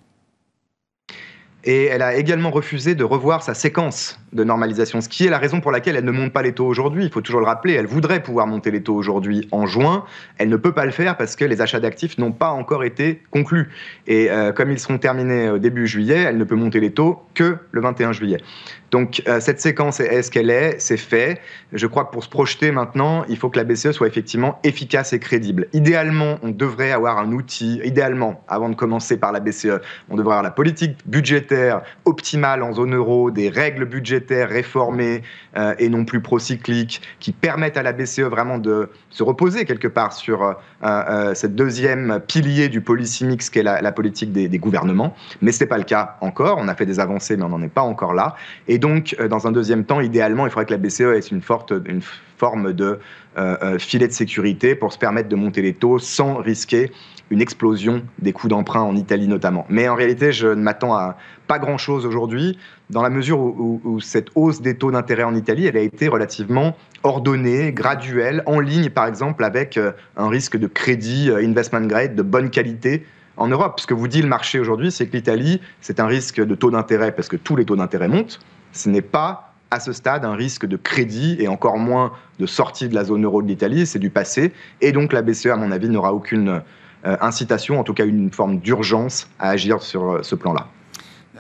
Et 1.64 1.86
elle 1.86 2.02
a 2.02 2.14
également 2.14 2.52
refusé 2.52 2.94
de 2.94 3.02
revoir 3.02 3.42
sa 3.42 3.54
séquence 3.54 4.16
de 4.36 4.44
normalisation, 4.44 5.00
ce 5.00 5.08
qui 5.08 5.26
est 5.26 5.30
la 5.30 5.38
raison 5.38 5.60
pour 5.60 5.72
laquelle 5.72 5.96
elle 5.96 6.04
ne 6.04 6.12
monte 6.12 6.32
pas 6.32 6.42
les 6.42 6.52
taux 6.52 6.66
aujourd'hui. 6.66 7.04
Il 7.04 7.10
faut 7.10 7.20
toujours 7.20 7.40
le 7.40 7.46
rappeler, 7.46 7.72
elle 7.72 7.86
voudrait 7.86 8.22
pouvoir 8.22 8.46
monter 8.46 8.70
les 8.70 8.82
taux 8.82 8.94
aujourd'hui 8.94 9.48
en 9.50 9.66
juin. 9.66 10.04
Elle 10.38 10.48
ne 10.48 10.56
peut 10.56 10.72
pas 10.72 10.84
le 10.84 10.92
faire 10.92 11.16
parce 11.16 11.34
que 11.34 11.44
les 11.44 11.60
achats 11.60 11.80
d'actifs 11.80 12.18
n'ont 12.18 12.32
pas 12.32 12.50
encore 12.50 12.84
été 12.84 13.22
conclus. 13.30 13.70
Et 14.06 14.30
euh, 14.30 14.52
comme 14.52 14.70
ils 14.70 14.78
seront 14.78 14.98
terminés 14.98 15.50
au 15.50 15.58
début 15.58 15.86
juillet, 15.86 16.26
elle 16.28 16.38
ne 16.38 16.44
peut 16.44 16.54
monter 16.54 16.78
les 16.78 16.92
taux 16.92 17.22
que 17.34 17.56
le 17.72 17.80
21 17.80 18.12
juillet. 18.12 18.38
Donc 18.90 19.22
euh, 19.26 19.40
cette 19.40 19.60
séquence 19.60 20.00
est 20.00 20.22
ce 20.22 20.30
qu'elle 20.30 20.50
est, 20.50 20.76
c'est 20.78 20.96
fait. 20.96 21.40
Je 21.72 21.86
crois 21.86 22.04
que 22.04 22.12
pour 22.12 22.22
se 22.22 22.28
projeter 22.28 22.70
maintenant, 22.70 23.24
il 23.28 23.36
faut 23.36 23.50
que 23.50 23.58
la 23.58 23.64
BCE 23.64 23.90
soit 23.90 24.06
effectivement 24.06 24.60
efficace 24.62 25.12
et 25.12 25.18
crédible. 25.18 25.66
Idéalement, 25.72 26.38
on 26.42 26.50
devrait 26.50 26.92
avoir 26.92 27.18
un 27.18 27.32
outil, 27.32 27.80
idéalement, 27.84 28.42
avant 28.48 28.68
de 28.68 28.74
commencer 28.74 29.16
par 29.16 29.32
la 29.32 29.40
BCE, 29.40 29.80
on 30.08 30.16
devrait 30.16 30.34
avoir 30.34 30.42
la 30.42 30.50
politique 30.50 30.96
budgétaire 31.06 31.82
optimale 32.04 32.62
en 32.62 32.72
zone 32.72 32.94
euro, 32.94 33.30
des 33.30 33.48
règles 33.48 33.86
budgétaires 33.86 34.25
réformées 34.30 35.22
euh, 35.56 35.74
et 35.78 35.88
non 35.88 36.04
plus 36.04 36.20
procycliques, 36.20 37.02
qui 37.20 37.32
permettent 37.32 37.76
à 37.76 37.82
la 37.82 37.92
BCE 37.92 38.20
vraiment 38.20 38.58
de 38.58 38.88
se 39.10 39.22
reposer 39.22 39.64
quelque 39.64 39.88
part 39.88 40.12
sur 40.12 40.56
euh, 40.82 41.34
cette 41.34 41.54
deuxième 41.54 42.20
pilier 42.26 42.68
du 42.68 42.80
policy 42.80 43.24
mix 43.24 43.50
qu'est 43.50 43.62
la, 43.62 43.80
la 43.80 43.92
politique 43.92 44.32
des, 44.32 44.58
gouvernements. 44.58 45.14
Mais 45.42 45.52
ce 45.52 45.62
n'est 45.62 45.68
pas 45.68 45.78
le 45.78 45.84
cas 45.84 46.16
encore. 46.20 46.58
On 46.58 46.68
a 46.68 46.74
fait 46.74 46.86
des 46.86 47.00
avancées, 47.00 47.36
mais 47.36 47.44
on 47.44 47.50
n'en 47.50 47.62
est 47.62 47.68
pas 47.68 47.82
encore 47.82 48.14
là. 48.14 48.36
Et 48.68 48.78
donc, 48.78 49.16
euh, 49.20 49.28
dans 49.28 49.46
un 49.46 49.52
deuxième 49.52 49.84
temps, 49.84 50.00
idéalement, 50.00 50.46
il 50.46 50.50
faudrait 50.50 50.66
que 50.66 50.72
la 50.72 50.78
BCE 50.78 51.00
ait 51.00 51.20
une, 51.20 51.42
forte, 51.42 51.72
forme 52.36 52.72
de 52.72 52.98
euh, 53.38 53.56
euh, 53.62 53.78
filet 53.78 54.08
de 54.08 54.12
sécurité 54.12 54.74
pour 54.74 54.92
se 54.92 54.98
permettre 54.98 55.28
de 55.28 55.36
monter 55.36 55.62
les 55.62 55.74
taux 55.74 55.98
sans 55.98 56.36
risquer 56.36 56.90
une 57.30 57.40
explosion 57.40 58.02
des 58.20 58.32
coûts 58.32 58.48
d'emprunt 58.48 58.82
en 58.82 58.94
Italie 58.94 59.26
notamment. 59.26 59.66
Mais 59.68 59.88
en 59.88 59.96
réalité, 59.96 60.30
je 60.30 60.48
ne 60.48 60.62
m'attends 60.62 60.94
à 60.94 61.16
pas 61.48 61.58
grand-chose 61.58 62.06
aujourd'hui, 62.06 62.58
dans 62.90 63.02
la 63.02 63.10
mesure 63.10 63.40
où, 63.40 64.00
cette 64.00 64.28
hausse 64.36 64.60
des 64.60 64.76
taux 64.76 64.92
d'intérêt 64.92 65.24
en 65.24 65.34
Italie, 65.34 65.66
elle 65.66 65.76
a 65.76 65.80
été 65.80 66.06
relativement 66.06 66.76
ordonnée, 67.02 67.72
graduelle, 67.72 68.42
en 68.46 68.60
ligne 68.60 68.90
par 68.90 69.06
exemple 69.06 69.44
avec 69.44 69.78
un 70.16 70.28
risque 70.28 70.56
de 70.56 70.66
crédit 70.68 71.30
investment 71.30 71.86
grade 71.86 72.14
de 72.14 72.22
bonne 72.22 72.50
qualité 72.50 73.04
en 73.36 73.48
Europe. 73.48 73.80
Ce 73.80 73.86
que 73.88 73.94
vous 73.94 74.08
dit 74.08 74.22
le 74.22 74.28
marché 74.28 74.60
aujourd'hui, 74.60 74.92
c'est 74.92 75.06
que 75.06 75.16
l'Italie, 75.16 75.60
c'est 75.80 75.98
un 75.98 76.06
risque 76.06 76.40
de 76.40 76.54
taux 76.54 76.70
d'intérêt 76.70 77.12
parce 77.12 77.28
que 77.28 77.36
tous 77.36 77.56
les 77.56 77.64
taux 77.64 77.76
d'intérêt 77.76 78.08
montent 78.08 78.40
ce 78.76 78.88
n'est 78.88 79.02
pas 79.02 79.54
à 79.76 79.80
ce 79.80 79.92
stade 79.92 80.24
un 80.24 80.34
risque 80.34 80.64
de 80.64 80.76
crédit 80.76 81.36
et 81.38 81.48
encore 81.48 81.76
moins 81.76 82.12
de 82.40 82.46
sortie 82.46 82.88
de 82.88 82.94
la 82.94 83.04
zone 83.04 83.24
euro 83.24 83.42
de 83.42 83.46
l'Italie, 83.46 83.86
c'est 83.86 83.98
du 83.98 84.08
passé. 84.08 84.52
Et 84.80 84.90
donc 84.90 85.12
la 85.12 85.20
BCE, 85.20 85.46
à 85.46 85.56
mon 85.56 85.70
avis, 85.70 85.90
n'aura 85.90 86.14
aucune 86.14 86.62
euh, 87.04 87.16
incitation, 87.20 87.78
en 87.78 87.84
tout 87.84 87.92
cas 87.92 88.06
une 88.06 88.30
forme 88.32 88.58
d'urgence 88.58 89.28
à 89.38 89.50
agir 89.50 89.82
sur 89.82 90.10
euh, 90.10 90.22
ce 90.22 90.34
plan-là. 90.34 90.66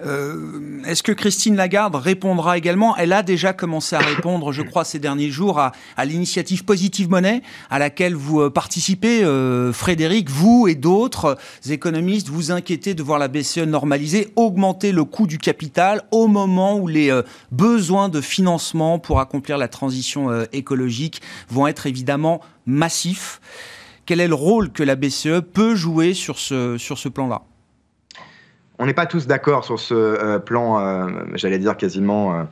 Euh, 0.04 0.82
est-ce 0.86 1.02
que 1.02 1.12
Christine 1.12 1.56
Lagarde 1.56 1.94
répondra 1.94 2.58
également? 2.58 2.96
Elle 2.96 3.12
a 3.12 3.22
déjà 3.22 3.52
commencé 3.52 3.96
à 3.96 4.00
répondre, 4.00 4.52
je 4.52 4.62
crois, 4.62 4.84
ces 4.84 4.98
derniers 4.98 5.30
jours 5.30 5.58
à, 5.58 5.72
l'initiative 6.04 6.64
Positive 6.64 7.08
Monnaie, 7.08 7.42
à 7.70 7.78
laquelle 7.78 8.14
vous 8.14 8.40
euh, 8.40 8.50
participez, 8.50 9.24
euh, 9.24 9.72
Frédéric. 9.72 10.28
Vous 10.28 10.68
et 10.68 10.74
d'autres 10.74 11.36
économistes 11.68 12.28
vous 12.28 12.50
inquiétez 12.50 12.94
de 12.94 13.02
voir 13.02 13.18
la 13.18 13.28
BCE 13.28 13.58
normaliser, 13.58 14.28
augmenter 14.36 14.92
le 14.92 15.04
coût 15.04 15.26
du 15.26 15.38
capital 15.38 16.02
au 16.10 16.26
moment 16.26 16.76
où 16.76 16.88
les 16.88 17.20
besoins 17.50 18.08
de 18.08 18.20
financement 18.20 18.98
pour 18.98 19.20
accomplir 19.20 19.58
la 19.58 19.68
transition 19.68 20.44
écologique 20.52 21.22
vont 21.48 21.66
être 21.66 21.86
évidemment 21.86 22.40
massifs. 22.66 23.40
Quel 24.04 24.20
est 24.20 24.28
le 24.28 24.34
rôle 24.34 24.70
que 24.70 24.82
la 24.82 24.96
BCE 24.96 25.40
peut 25.52 25.74
jouer 25.74 26.14
sur 26.14 26.38
ce, 26.38 26.78
sur 26.78 26.98
ce 26.98 27.08
plan-là? 27.08 27.42
On 28.78 28.86
n'est 28.86 28.94
pas 28.94 29.06
tous 29.06 29.26
d'accord 29.26 29.64
sur 29.64 29.78
ce 29.78 30.38
plan, 30.38 31.08
j'allais 31.34 31.58
dire 31.58 31.76
quasiment 31.76 32.46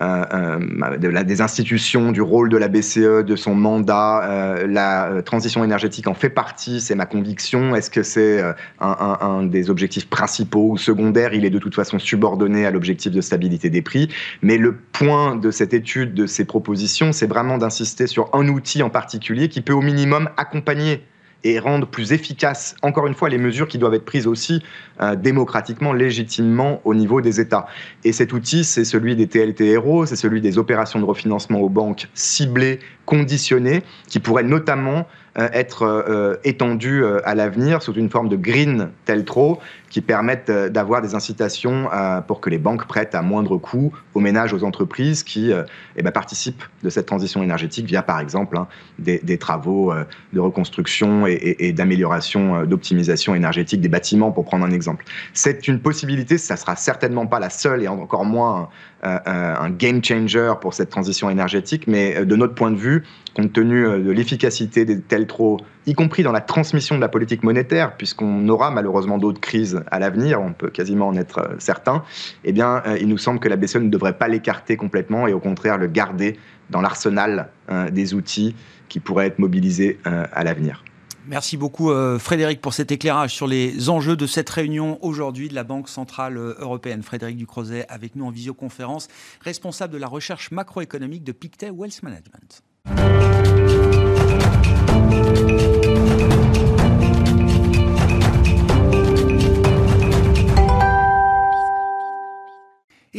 euh, 0.00 0.24
euh, 0.32 1.22
des 1.22 1.42
institutions, 1.42 2.12
du 2.12 2.22
rôle 2.22 2.48
de 2.48 2.56
la 2.56 2.68
BCE, 2.68 3.24
de 3.24 3.36
son 3.36 3.54
mandat. 3.54 4.24
Euh, 4.24 4.66
la 4.66 5.22
transition 5.22 5.62
énergétique 5.62 6.08
en 6.08 6.14
fait 6.14 6.30
partie, 6.30 6.80
c'est 6.80 6.94
ma 6.94 7.06
conviction. 7.06 7.76
Est-ce 7.76 7.90
que 7.90 8.02
c'est 8.02 8.42
un, 8.80 9.42
des 9.44 9.70
objectifs 9.70 10.08
principaux 10.08 10.70
ou 10.70 10.78
secondaires? 10.78 11.34
Il 11.34 11.44
est 11.44 11.50
de 11.50 11.58
toute 11.58 11.74
façon 11.74 11.98
subordonné 11.98 12.66
à 12.66 12.70
l'objectif 12.70 13.12
de 13.12 13.20
stabilité 13.20 13.70
des 13.70 13.82
prix. 13.82 14.08
Mais 14.40 14.56
le 14.56 14.74
point 14.74 15.36
de 15.36 15.50
cette 15.50 15.74
étude, 15.74 16.14
de 16.14 16.26
ces 16.26 16.44
propositions, 16.44 17.12
c'est 17.12 17.26
vraiment 17.26 17.58
d'insister 17.58 18.06
sur 18.06 18.30
un 18.34 18.48
outil 18.48 18.82
en 18.82 18.90
particulier 18.90 19.48
qui 19.48 19.60
peut 19.60 19.74
au 19.74 19.82
minimum 19.82 20.30
accompagner 20.36 21.02
et 21.44 21.58
rendre 21.58 21.86
plus 21.86 22.12
efficaces, 22.12 22.76
encore 22.82 23.06
une 23.06 23.14
fois, 23.14 23.28
les 23.28 23.38
mesures 23.38 23.68
qui 23.68 23.78
doivent 23.78 23.94
être 23.94 24.04
prises 24.04 24.26
aussi 24.26 24.62
euh, 25.00 25.16
démocratiquement, 25.16 25.92
légitimement 25.92 26.80
au 26.84 26.94
niveau 26.94 27.20
des 27.20 27.40
États. 27.40 27.66
Et 28.04 28.12
cet 28.12 28.32
outil, 28.32 28.64
c'est 28.64 28.84
celui 28.84 29.16
des 29.16 29.26
TLTRO, 29.26 30.06
c'est 30.06 30.16
celui 30.16 30.40
des 30.40 30.58
opérations 30.58 31.00
de 31.00 31.04
refinancement 31.04 31.60
aux 31.60 31.68
banques 31.68 32.08
ciblées, 32.14 32.78
conditionnées, 33.06 33.82
qui 34.06 34.20
pourraient 34.20 34.42
notamment 34.44 35.06
euh, 35.38 35.48
être 35.52 35.82
euh, 35.82 36.36
étendues 36.44 37.04
à 37.24 37.34
l'avenir 37.34 37.82
sous 37.82 37.94
une 37.94 38.10
forme 38.10 38.28
de 38.28 38.36
green 38.36 38.90
teltro 39.04 39.58
qui 39.92 40.00
permettent 40.00 40.50
d'avoir 40.50 41.02
des 41.02 41.14
incitations 41.14 41.88
pour 42.26 42.40
que 42.40 42.48
les 42.48 42.56
banques 42.56 42.86
prêtent 42.86 43.14
à 43.14 43.20
moindre 43.20 43.58
coût 43.58 43.92
aux 44.14 44.20
ménages, 44.20 44.54
aux 44.54 44.64
entreprises 44.64 45.22
qui 45.22 45.52
eh 45.96 46.02
ben, 46.02 46.10
participent 46.10 46.64
de 46.82 46.88
cette 46.88 47.04
transition 47.04 47.42
énergétique 47.42 47.84
via, 47.84 48.02
par 48.02 48.18
exemple, 48.18 48.56
hein, 48.56 48.66
des, 48.98 49.38
travaux 49.38 49.92
de 50.32 50.40
reconstruction 50.40 51.26
et, 51.26 51.74
d'amélioration, 51.74 52.64
d'optimisation 52.64 53.34
énergétique 53.34 53.82
des 53.82 53.90
bâtiments, 53.90 54.30
pour 54.30 54.46
prendre 54.46 54.64
un 54.64 54.70
exemple. 54.70 55.04
C'est 55.34 55.68
une 55.68 55.78
possibilité, 55.78 56.38
ça 56.38 56.56
sera 56.56 56.74
certainement 56.74 57.26
pas 57.26 57.38
la 57.38 57.50
seule 57.50 57.82
et 57.82 57.88
encore 57.88 58.24
moins 58.24 58.70
euh, 59.04 59.18
euh, 59.26 59.54
un 59.58 59.70
game 59.70 60.02
changer 60.02 60.52
pour 60.60 60.74
cette 60.74 60.90
transition 60.90 61.28
énergétique, 61.28 61.88
mais 61.88 62.18
euh, 62.18 62.24
de 62.24 62.36
notre 62.36 62.54
point 62.54 62.70
de 62.70 62.76
vue, 62.76 63.02
compte 63.34 63.52
tenu 63.52 63.82
de 63.82 64.10
l'efficacité 64.12 64.84
des 64.84 65.26
trop, 65.26 65.58
y 65.86 65.94
compris 65.94 66.22
dans 66.22 66.30
la 66.30 66.40
transmission 66.40 66.94
de 66.94 67.00
la 67.00 67.08
politique 67.08 67.42
monétaire, 67.42 67.96
puisqu'on 67.96 68.48
aura 68.48 68.70
malheureusement 68.70 69.18
d'autres 69.18 69.40
crises 69.40 69.81
à 69.90 69.98
l'avenir, 69.98 70.40
on 70.40 70.52
peut 70.52 70.70
quasiment 70.70 71.08
en 71.08 71.16
être 71.16 71.56
certain, 71.58 72.02
eh 72.44 72.52
bien, 72.52 72.82
il 73.00 73.08
nous 73.08 73.18
semble 73.18 73.40
que 73.40 73.48
la 73.48 73.56
BCE 73.56 73.76
ne 73.76 73.88
devrait 73.88 74.16
pas 74.16 74.28
l'écarter 74.28 74.76
complètement 74.76 75.26
et 75.26 75.32
au 75.32 75.40
contraire 75.40 75.78
le 75.78 75.86
garder 75.86 76.38
dans 76.70 76.80
l'arsenal 76.80 77.48
des 77.90 78.14
outils 78.14 78.54
qui 78.88 79.00
pourraient 79.00 79.26
être 79.26 79.38
mobilisés 79.38 79.98
à 80.04 80.44
l'avenir. 80.44 80.82
Merci 81.26 81.56
beaucoup 81.56 81.90
euh, 81.92 82.18
Frédéric 82.18 82.60
pour 82.60 82.74
cet 82.74 82.90
éclairage 82.90 83.32
sur 83.32 83.46
les 83.46 83.88
enjeux 83.88 84.16
de 84.16 84.26
cette 84.26 84.50
réunion 84.50 84.98
aujourd'hui 85.02 85.48
de 85.48 85.54
la 85.54 85.62
Banque 85.62 85.88
Centrale 85.88 86.36
euh, 86.36 86.54
Européenne. 86.58 87.02
Frédéric 87.02 87.36
Ducrozet 87.36 87.86
avec 87.88 88.16
nous 88.16 88.26
en 88.26 88.30
visioconférence, 88.30 89.06
responsable 89.40 89.92
de 89.92 89.98
la 89.98 90.08
recherche 90.08 90.50
macroéconomique 90.50 91.22
de 91.22 91.32
Pictet 91.32 91.70
Wealth 91.70 92.02
Management. 92.02 92.62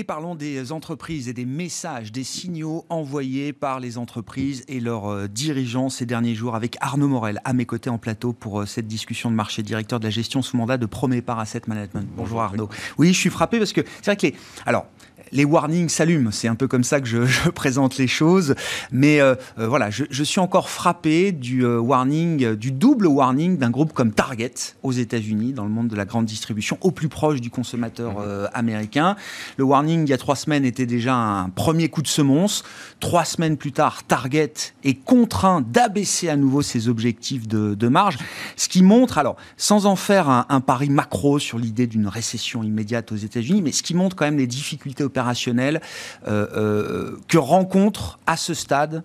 Parlons 0.03 0.35
des 0.35 0.71
entreprises 0.71 1.29
et 1.29 1.33
des 1.33 1.45
messages, 1.45 2.11
des 2.11 2.23
signaux 2.23 2.85
envoyés 2.89 3.53
par 3.53 3.79
les 3.79 3.97
entreprises 3.97 4.63
et 4.67 4.79
leurs 4.79 5.07
euh, 5.07 5.27
dirigeants 5.27 5.89
ces 5.89 6.05
derniers 6.05 6.35
jours 6.35 6.55
avec 6.55 6.77
Arnaud 6.81 7.07
Morel 7.07 7.39
à 7.45 7.53
mes 7.53 7.65
côtés 7.65 7.89
en 7.89 7.97
plateau 7.97 8.33
pour 8.33 8.61
euh, 8.61 8.65
cette 8.65 8.87
discussion 8.87 9.31
de 9.31 9.35
marché, 9.35 9.63
directeur 9.63 9.99
de 9.99 10.05
la 10.05 10.09
gestion 10.09 10.41
sous 10.41 10.57
mandat 10.57 10.77
de 10.77 10.85
Promépar 10.85 11.39
Asset 11.39 11.61
Management. 11.67 12.07
Bonjour 12.17 12.41
Arnaud. 12.41 12.69
Oui, 12.97 13.13
je 13.13 13.19
suis 13.19 13.29
frappé 13.29 13.59
parce 13.59 13.71
que 13.71 13.81
c'est 14.01 14.05
vrai 14.05 14.17
que 14.17 14.27
les... 14.27 14.35
Alors, 14.65 14.87
les 15.31 15.45
warnings 15.45 15.89
s'allument. 15.89 16.31
C'est 16.31 16.47
un 16.47 16.55
peu 16.55 16.67
comme 16.67 16.83
ça 16.83 17.01
que 17.01 17.07
je, 17.07 17.25
je 17.25 17.49
présente 17.49 17.97
les 17.97 18.07
choses. 18.07 18.55
Mais 18.91 19.19
euh, 19.19 19.35
euh, 19.59 19.67
voilà, 19.67 19.89
je, 19.89 20.05
je, 20.09 20.23
suis 20.23 20.39
encore 20.39 20.69
frappé 20.69 21.31
du 21.31 21.65
euh, 21.65 21.79
warning, 21.79 22.55
du 22.55 22.71
double 22.71 23.07
warning 23.07 23.57
d'un 23.57 23.69
groupe 23.69 23.93
comme 23.93 24.11
Target 24.11 24.53
aux 24.83 24.91
États-Unis, 24.91 25.53
dans 25.53 25.63
le 25.63 25.69
monde 25.69 25.87
de 25.87 25.95
la 25.95 26.05
grande 26.05 26.25
distribution, 26.25 26.77
au 26.81 26.91
plus 26.91 27.09
proche 27.09 27.41
du 27.41 27.49
consommateur 27.49 28.19
mhm. 28.19 28.49
américain. 28.53 29.15
Le 29.57 29.63
warning 29.63 30.03
il 30.03 30.09
y 30.09 30.13
a 30.13 30.17
trois 30.17 30.35
semaines 30.35 30.65
était 30.65 30.85
déjà 30.85 31.15
un 31.15 31.49
premier 31.49 31.89
coup 31.89 32.01
de 32.01 32.07
semonce. 32.07 32.63
Trois 32.99 33.25
semaines 33.25 33.57
plus 33.57 33.71
tard, 33.71 34.03
Target 34.03 34.53
est 34.83 34.93
contraint 34.93 35.61
d'abaisser 35.61 36.29
à 36.29 36.35
nouveau 36.35 36.61
ses 36.61 36.87
objectifs 36.87 37.47
de, 37.47 37.73
de, 37.73 37.87
marge, 37.87 38.17
ce 38.55 38.69
qui 38.69 38.83
montre, 38.83 39.17
alors, 39.17 39.35
sans 39.57 39.85
en 39.85 39.95
faire 39.95 40.29
un, 40.29 40.45
un 40.49 40.61
pari 40.61 40.89
macro 40.89 41.39
sur 41.39 41.57
l'idée 41.57 41.87
d'une 41.87 42.07
récession 42.07 42.63
immédiate 42.63 43.11
aux 43.11 43.17
États-Unis, 43.17 43.61
mais 43.61 43.71
ce 43.71 43.83
qui 43.83 43.93
montre 43.93 44.15
quand 44.15 44.25
même 44.25 44.37
les 44.37 44.47
difficultés 44.47 45.03
opérationnelles 45.03 45.22
euh, 45.29 45.87
euh, 46.27 47.17
que 47.27 47.37
rencontrent 47.37 48.19
à 48.25 48.37
ce 48.37 48.53
stade 48.53 49.03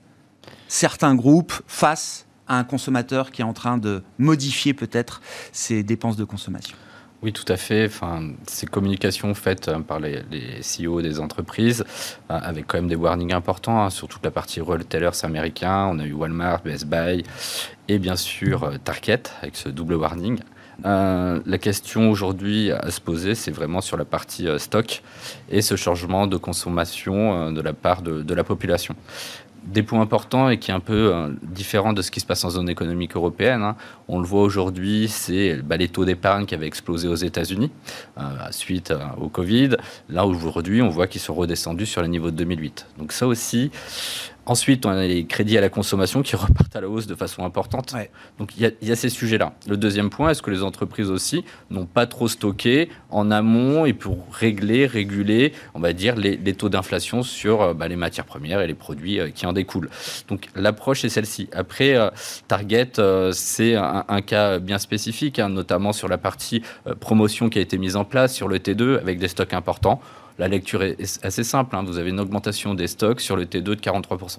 certains 0.68 1.14
groupes 1.14 1.52
face 1.66 2.26
à 2.46 2.58
un 2.58 2.64
consommateur 2.64 3.30
qui 3.30 3.42
est 3.42 3.44
en 3.44 3.52
train 3.52 3.78
de 3.78 4.02
modifier 4.18 4.74
peut-être 4.74 5.20
ses 5.52 5.82
dépenses 5.82 6.16
de 6.16 6.24
consommation. 6.24 6.76
Oui, 7.20 7.32
tout 7.32 7.50
à 7.52 7.56
fait. 7.56 7.86
Enfin, 7.86 8.30
ces 8.46 8.66
communications 8.66 9.34
faites 9.34 9.68
euh, 9.68 9.80
par 9.80 9.98
les, 9.98 10.22
CEO 10.62 11.02
des 11.02 11.18
entreprises, 11.18 11.84
avec 12.28 12.66
quand 12.66 12.78
même 12.78 12.88
des 12.88 12.96
warnings 12.96 13.32
importants 13.32 13.82
hein, 13.82 13.90
sur 13.90 14.06
toute 14.08 14.24
la 14.24 14.30
partie 14.30 14.60
retailers 14.60 15.24
américains. 15.24 15.86
On 15.86 15.98
a 15.98 16.04
eu 16.04 16.12
Walmart, 16.12 16.62
Best 16.62 16.86
Buy 16.86 17.24
et 17.88 17.98
bien 17.98 18.16
sûr 18.16 18.72
Target 18.84 19.22
avec 19.42 19.56
ce 19.56 19.68
double 19.68 19.94
warning. 19.94 20.38
Euh, 20.84 21.40
la 21.44 21.58
question 21.58 22.10
aujourd'hui 22.10 22.70
à 22.70 22.90
se 22.90 23.00
poser, 23.00 23.34
c'est 23.34 23.50
vraiment 23.50 23.80
sur 23.80 23.96
la 23.96 24.04
partie 24.04 24.46
euh, 24.46 24.58
stock 24.58 25.02
et 25.50 25.60
ce 25.60 25.74
changement 25.74 26.28
de 26.28 26.36
consommation 26.36 27.48
euh, 27.48 27.50
de 27.50 27.60
la 27.60 27.72
part 27.72 28.02
de, 28.02 28.34
la 28.34 28.44
population 28.44 28.94
des 29.64 29.82
points 29.82 30.00
importants 30.00 30.48
et 30.48 30.58
qui 30.58 30.70
est 30.70 30.74
un 30.74 30.80
peu 30.80 31.36
différent 31.42 31.92
de 31.92 32.00
ce 32.00 32.10
qui 32.10 32.20
se 32.20 32.26
passe 32.26 32.44
en 32.44 32.50
zone 32.50 32.70
économique 32.70 33.16
européenne. 33.16 33.62
Hein. 33.62 33.76
On 34.06 34.18
le 34.20 34.24
voit 34.24 34.42
aujourd'hui, 34.42 35.08
c'est 35.08 35.56
bah, 35.56 35.76
les 35.76 35.88
taux 35.88 36.04
d'épargne 36.04 36.46
qui 36.46 36.54
avaient 36.54 36.68
explosé 36.68 37.08
aux 37.08 37.16
États-Unis 37.16 37.70
suite 38.50 38.94
au 39.20 39.28
Covid. 39.28 39.70
Là 40.08 40.24
aujourd'hui, 40.24 40.80
on 40.80 40.88
voit 40.88 41.06
qu'ils 41.06 41.20
sont 41.20 41.34
redescendus 41.34 41.86
sur 41.86 42.00
les 42.00 42.08
niveaux 42.08 42.30
de 42.30 42.36
2008. 42.36 42.86
Donc 42.98 43.12
ça 43.12 43.26
aussi, 43.26 43.70
Ensuite, 44.48 44.86
on 44.86 44.88
a 44.88 45.06
les 45.06 45.26
crédits 45.26 45.58
à 45.58 45.60
la 45.60 45.68
consommation 45.68 46.22
qui 46.22 46.34
repartent 46.36 46.74
à 46.74 46.80
la 46.80 46.88
hausse 46.88 47.06
de 47.06 47.14
façon 47.14 47.44
importante. 47.44 47.94
Donc 48.38 48.56
il 48.56 48.72
y, 48.80 48.90
a 48.90 48.96
ces 48.96 49.10
sujets-là. 49.10 49.52
Le 49.68 49.76
deuxième 49.76 50.08
point, 50.08 50.30
est-ce 50.30 50.40
que 50.40 50.50
les 50.50 50.62
entreprises 50.62 51.10
aussi 51.10 51.44
n'ont 51.70 51.84
pas 51.84 52.06
trop 52.06 52.28
stocké 52.28 52.88
en 53.10 53.30
amont 53.30 53.84
et 53.84 53.92
pour 53.92 54.24
régler, 54.32 54.86
réguler, 54.86 55.52
on 55.74 55.80
va 55.80 55.92
dire, 55.92 56.16
les, 56.16 56.38
taux 56.54 56.70
d'inflation 56.70 57.22
sur 57.22 57.60
euh, 57.60 57.74
bah, 57.74 57.88
les 57.88 57.96
matières 57.96 58.24
premières 58.24 58.62
et 58.62 58.66
les 58.66 58.74
produits 58.74 59.20
euh, 59.20 59.28
qui 59.28 59.44
en 59.44 59.52
découlent? 59.52 59.90
Donc 60.28 60.48
l'approche 60.56 61.04
est 61.04 61.10
celle-ci. 61.10 61.50
Après, 61.52 61.94
euh, 61.94 62.08
Target, 62.48 62.92
c'est 63.32 63.74
un, 63.74 64.22
cas 64.22 64.58
bien 64.58 64.78
spécifique, 64.78 65.38
hein, 65.38 65.50
notamment 65.50 65.92
sur 65.92 66.08
la 66.08 66.16
partie 66.16 66.62
promotion 67.00 67.50
qui 67.50 67.58
a 67.58 67.62
été 67.62 67.76
mise 67.76 67.96
en 67.96 68.04
place 68.04 68.34
sur 68.34 68.48
le 68.48 68.58
T2 68.58 68.98
avec 68.98 69.18
des 69.18 69.28
stocks 69.28 69.52
importants. 69.52 70.00
La 70.38 70.46
lecture 70.46 70.84
est 70.84 70.96
assez 71.24 71.42
simple. 71.42 71.74
Hein. 71.74 71.82
Vous 71.84 71.98
avez 71.98 72.10
une 72.10 72.20
augmentation 72.20 72.74
des 72.74 72.86
stocks 72.86 73.20
sur 73.20 73.34
le 73.34 73.44
T2 73.44 73.60
de 73.62 73.74
43%. 73.74 74.38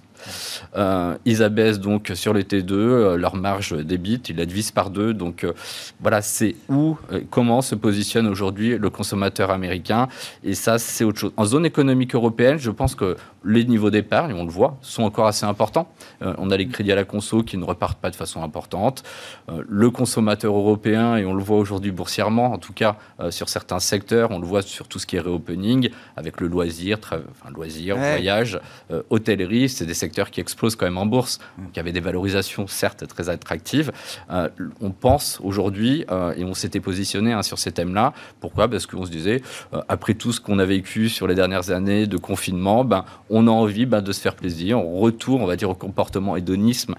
Euh, 0.78 1.18
ils 1.26 1.44
abaissent 1.44 1.80
donc 1.80 2.12
sur 2.16 2.32
le 2.32 2.44
T2 2.44 2.72
euh, 2.72 3.18
leur 3.18 3.36
marge 3.36 3.74
débite, 3.74 4.30
ils 4.30 4.38
la 4.38 4.46
divisent 4.46 4.72
par 4.72 4.92
deux. 4.92 5.14
Donc 5.14 5.44
euh, 5.44 5.54
voilà, 6.00 6.22
c'est 6.22 6.56
où, 6.70 6.98
comment 7.30 7.62
se 7.62 7.76
positionne 7.76 8.28
aujourd'hui 8.28 8.78
le 8.78 8.90
consommateur 8.90 9.52
américain. 9.52 10.08
Et 10.44 10.54
ça, 10.54 10.78
c'est 10.78 11.04
autre 11.04 11.20
chose. 11.20 11.34
En 11.36 11.44
zone 11.44 11.66
économique 11.66 12.16
européenne, 12.16 12.58
je 12.58 12.72
pense 12.72 12.96
que 12.96 13.18
les 13.44 13.66
niveaux 13.66 13.90
d'épargne, 13.90 14.34
on 14.34 14.46
le 14.46 14.52
voit, 14.52 14.78
sont 14.82 15.04
encore 15.04 15.28
assez 15.28 15.46
importants. 15.46 15.88
on 16.22 16.52
a 16.52 16.58
les 16.58 16.68
crédits 16.68 16.92
à 16.92 16.96
la 16.96 17.06
conso 17.06 17.42
qui 17.42 17.58
ne 17.58 17.64
repartent 17.64 18.00
pas 18.00 18.10
de 18.10 18.16
façon 18.16 18.44
importante. 18.44 19.04
le 19.48 19.90
consommateur 19.90 20.54
européen, 20.54 21.16
et 21.16 21.26
on 21.26 21.34
le 21.34 21.42
voit 21.42 21.58
aujourd'hui 21.58 21.92
boursièrement, 21.92 22.52
en 22.52 22.58
tout 22.58 22.74
cas 22.74 22.98
sur 23.30 23.48
certains 23.48 23.80
secteurs, 23.80 24.32
on 24.32 24.40
le 24.40 24.46
voit 24.46 24.62
sur 24.62 24.90
tout 24.90 25.00
ce 25.00 25.08
qui 25.08 25.16
est 25.16 25.22
reopening, 25.22 25.89
avec 26.16 26.42
le 26.42 26.48
loisir, 26.48 26.98
enfin, 27.02 27.52
loisir, 27.54 27.98
voyage, 27.98 28.60
euh, 28.92 29.04
hôtellerie, 29.10 29.70
c'est 29.70 29.86
des 29.86 29.94
secteurs 29.94 30.32
qui 30.32 30.42
explosent 30.42 30.76
quand 30.76 30.86
même 30.86 30.98
en 30.98 31.06
bourse, 31.06 31.40
mm. 31.58 31.64
qui 31.74 31.80
avaient 31.80 31.92
des 31.92 32.00
valorisations 32.00 32.68
certes 32.68 33.08
très 33.08 33.30
attractives. 33.30 33.92
Euh, 34.32 34.50
on 34.82 34.92
pense 34.92 35.40
aujourd'hui, 35.44 36.06
euh, 36.12 36.34
et 36.36 36.44
on 36.44 36.54
s'était 36.54 36.80
positionné 36.80 37.34
hein, 37.34 37.44
sur 37.44 37.60
ces 37.60 37.72
thèmes-là, 37.72 38.14
pourquoi? 38.40 38.68
Parce 38.68 38.86
qu'on 38.86 39.06
se 39.06 39.12
disait, 39.12 39.42
après 39.88 40.14
tout 40.14 40.32
ce 40.32 40.40
qu'on 40.40 40.60
a 40.60 40.66
vécu 40.66 41.10
sur 41.10 41.28
les 41.28 41.36
dernières 41.36 41.72
années 41.72 42.08
de 42.08 42.18
confinement, 42.18 42.84
ben, 42.84 43.06
on 43.30 43.48
a 43.48 43.52
envie 43.52 43.86
ben, 43.86 44.02
de 44.02 44.12
se 44.12 44.22
faire 44.22 44.36
plaisir, 44.36 44.80
on 44.80 45.00
retourne, 45.00 45.42
on 45.42 45.48
va 45.48 45.56
dire, 45.56 45.70
au 45.70 45.76
comportement 45.76 46.36
hédonisme, 46.36 46.96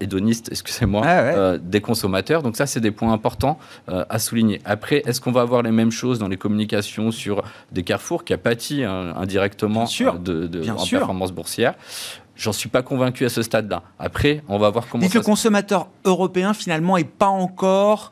hédoniste, 0.00 0.48
excusez-moi, 0.50 1.02
ah 1.04 1.58
des 1.58 1.80
consommateurs. 1.80 2.42
Donc 2.42 2.56
ça, 2.56 2.66
c'est 2.66 2.80
des 2.80 2.90
points 2.90 3.12
importants 3.12 3.58
à 3.88 4.18
souligner. 4.18 4.60
Après, 4.64 5.02
est-ce 5.06 5.20
qu'on 5.20 5.32
va 5.32 5.42
avoir 5.42 5.62
les 5.62 5.70
mêmes 5.70 5.90
choses 5.90 6.18
dans 6.18 6.28
les 6.28 6.36
communications 6.36 7.10
sur 7.10 7.42
des 7.72 7.82
carrefours 7.82 8.24
qui 8.32 8.34
a 8.34 8.38
pâti 8.38 8.84
hein, 8.84 9.14
indirectement 9.16 9.84
euh, 10.00 10.18
de, 10.18 10.46
de 10.46 10.70
en 10.70 10.86
performance 10.86 11.32
boursière. 11.32 11.74
J'en 12.34 12.52
suis 12.52 12.70
pas 12.70 12.82
convaincu 12.82 13.26
à 13.26 13.28
ce 13.28 13.42
stade-là. 13.42 13.82
Après, 13.98 14.42
on 14.48 14.58
va 14.58 14.70
voir 14.70 14.86
comment. 14.88 15.02
Dites 15.02 15.14
le 15.14 15.20
consommateur 15.20 15.88
européen 16.04 16.54
finalement 16.54 16.96
est 16.96 17.04
pas 17.04 17.28
encore 17.28 18.10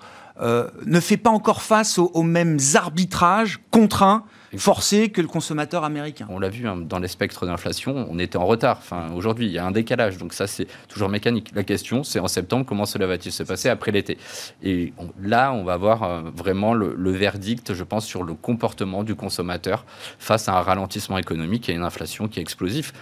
ne 0.87 1.01
fait 1.01 1.19
pas 1.19 1.29
encore 1.29 1.61
face 1.61 1.99
aux 1.99 2.23
mêmes 2.23 2.59
arbitrages 2.75 3.61
contraints 3.71 4.25
forcé 4.59 5.11
que 5.11 5.21
le 5.21 5.29
consommateur 5.29 5.85
américain. 5.85 6.27
On 6.29 6.39
l'a 6.39 6.49
vu 6.49 6.67
hein, 6.67 6.77
dans 6.77 6.99
les 6.99 7.09
spectres 7.09 7.47
d'inflation, 7.47 8.07
on 8.11 8.19
était 8.19 8.37
en 8.37 8.47
retard. 8.47 8.81
Aujourd'hui, 9.15 9.47
il 9.47 9.53
y 9.53 9.59
a 9.59 9.65
un 9.65 9.71
décalage, 9.71 10.19
donc 10.19 10.33
ça 10.33 10.47
c'est 10.47 10.67
toujours 10.89 11.09
mécanique. 11.09 11.51
La 11.55 11.63
question, 11.63 12.03
c'est 12.03 12.19
en 12.19 12.29
septembre, 12.29 12.67
comment 12.67 12.87
cela 12.87 13.07
va-t-il 13.07 13.33
se 13.33 13.43
passer 13.43 13.69
après 13.69 13.93
l'été? 13.93 14.19
Et 14.63 14.93
là, 15.23 15.53
on 15.53 15.65
va 15.65 15.75
avoir 15.75 16.03
euh, 16.03 16.23
vraiment 16.35 16.75
le, 16.75 16.95
le, 16.97 17.11
verdict, 17.11 17.75
je 17.75 17.85
pense, 17.85 18.07
sur 18.07 18.23
le 18.23 18.35
comportement 18.35 19.05
du 19.05 19.15
consommateur 19.15 19.85
face 20.19 20.49
à 20.49 20.59
un 20.59 20.63
ralentissement 20.63 21.19
économique 21.19 21.69
et 21.69 21.73
une 21.73 21.83
inflation 21.83 22.29
qui 22.29 22.39
est 22.41 22.43
explosif 22.43 22.93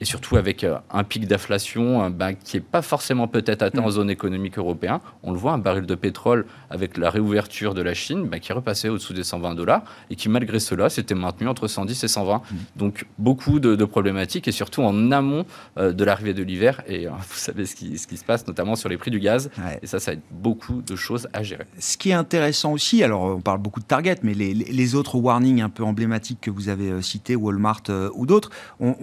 et 0.00 0.04
surtout 0.04 0.36
avec 0.36 0.64
euh, 0.64 0.78
un 0.90 1.04
pic 1.04 1.26
d'inflation 1.26 2.02
euh, 2.02 2.10
ben, 2.10 2.34
qui 2.34 2.56
n'est 2.56 2.62
pas 2.62 2.82
forcément 2.82 3.28
peut-être 3.28 3.62
atteint 3.62 3.82
en 3.82 3.88
mm. 3.88 3.92
zone 3.92 4.10
économique 4.10 4.58
européenne. 4.58 4.98
On 5.22 5.32
le 5.32 5.38
voit, 5.38 5.52
un 5.52 5.58
baril 5.58 5.84
de 5.84 5.94
pétrole 5.94 6.46
avec 6.70 6.96
la 6.96 7.10
réouverture 7.10 7.74
de 7.74 7.82
la 7.82 7.94
Chine 7.94 8.26
ben, 8.26 8.40
qui 8.40 8.52
repassé 8.52 8.88
au-dessous 8.88 9.12
des 9.12 9.24
120 9.24 9.54
dollars 9.54 9.82
et 10.08 10.16
qui 10.16 10.28
malgré 10.28 10.58
cela 10.58 10.88
s'était 10.88 11.14
maintenu 11.14 11.48
entre 11.48 11.68
110 11.68 12.02
et 12.02 12.08
120. 12.08 12.36
Mm. 12.36 12.56
Donc 12.76 13.06
beaucoup 13.18 13.60
de, 13.60 13.84
problématiques 13.84 14.46
et 14.46 14.52
surtout 14.52 14.82
en 14.82 15.10
amont 15.10 15.44
euh, 15.76 15.92
de 15.92 16.04
l'arrivée 16.04 16.34
de 16.34 16.42
l'hiver. 16.42 16.82
Et 16.86 17.06
vous 17.06 17.34
savez 17.34 17.66
ce 17.66 17.74
qui, 17.74 17.98
ce 17.98 18.06
qui, 18.06 18.16
se 18.16 18.24
passe 18.24 18.46
notamment 18.46 18.76
sur 18.76 18.88
les 18.88 18.96
prix 18.96 19.10
du 19.10 19.20
gaz. 19.20 19.50
Et 19.82 19.86
ça, 19.86 19.98
ça 20.00 20.12
être 20.12 20.22
beaucoup 20.30 20.82
de 20.82 20.96
choses 20.96 21.28
à 21.32 21.42
gérer. 21.42 21.64
Ce 21.78 21.96
qui 21.96 22.10
est 22.10 22.14
intéressant 22.14 22.72
aussi, 22.72 23.02
alors 23.02 23.22
on 23.22 23.40
parle 23.40 23.58
beaucoup 23.58 23.80
de 23.80 23.84
Target, 23.84 24.16
mais 24.22 24.34
les, 24.34 24.54
les 24.54 24.94
autres 24.94 25.16
warnings 25.16 25.62
un 25.62 25.68
peu 25.68 25.84
emblématiques 25.84 26.40
que 26.40 26.50
vous 26.50 26.68
avez 26.68 27.00
cités, 27.02 27.36
Walmart 27.36 27.82
ou 28.14 28.26
d'autres, 28.26 28.50
on, 28.78 28.94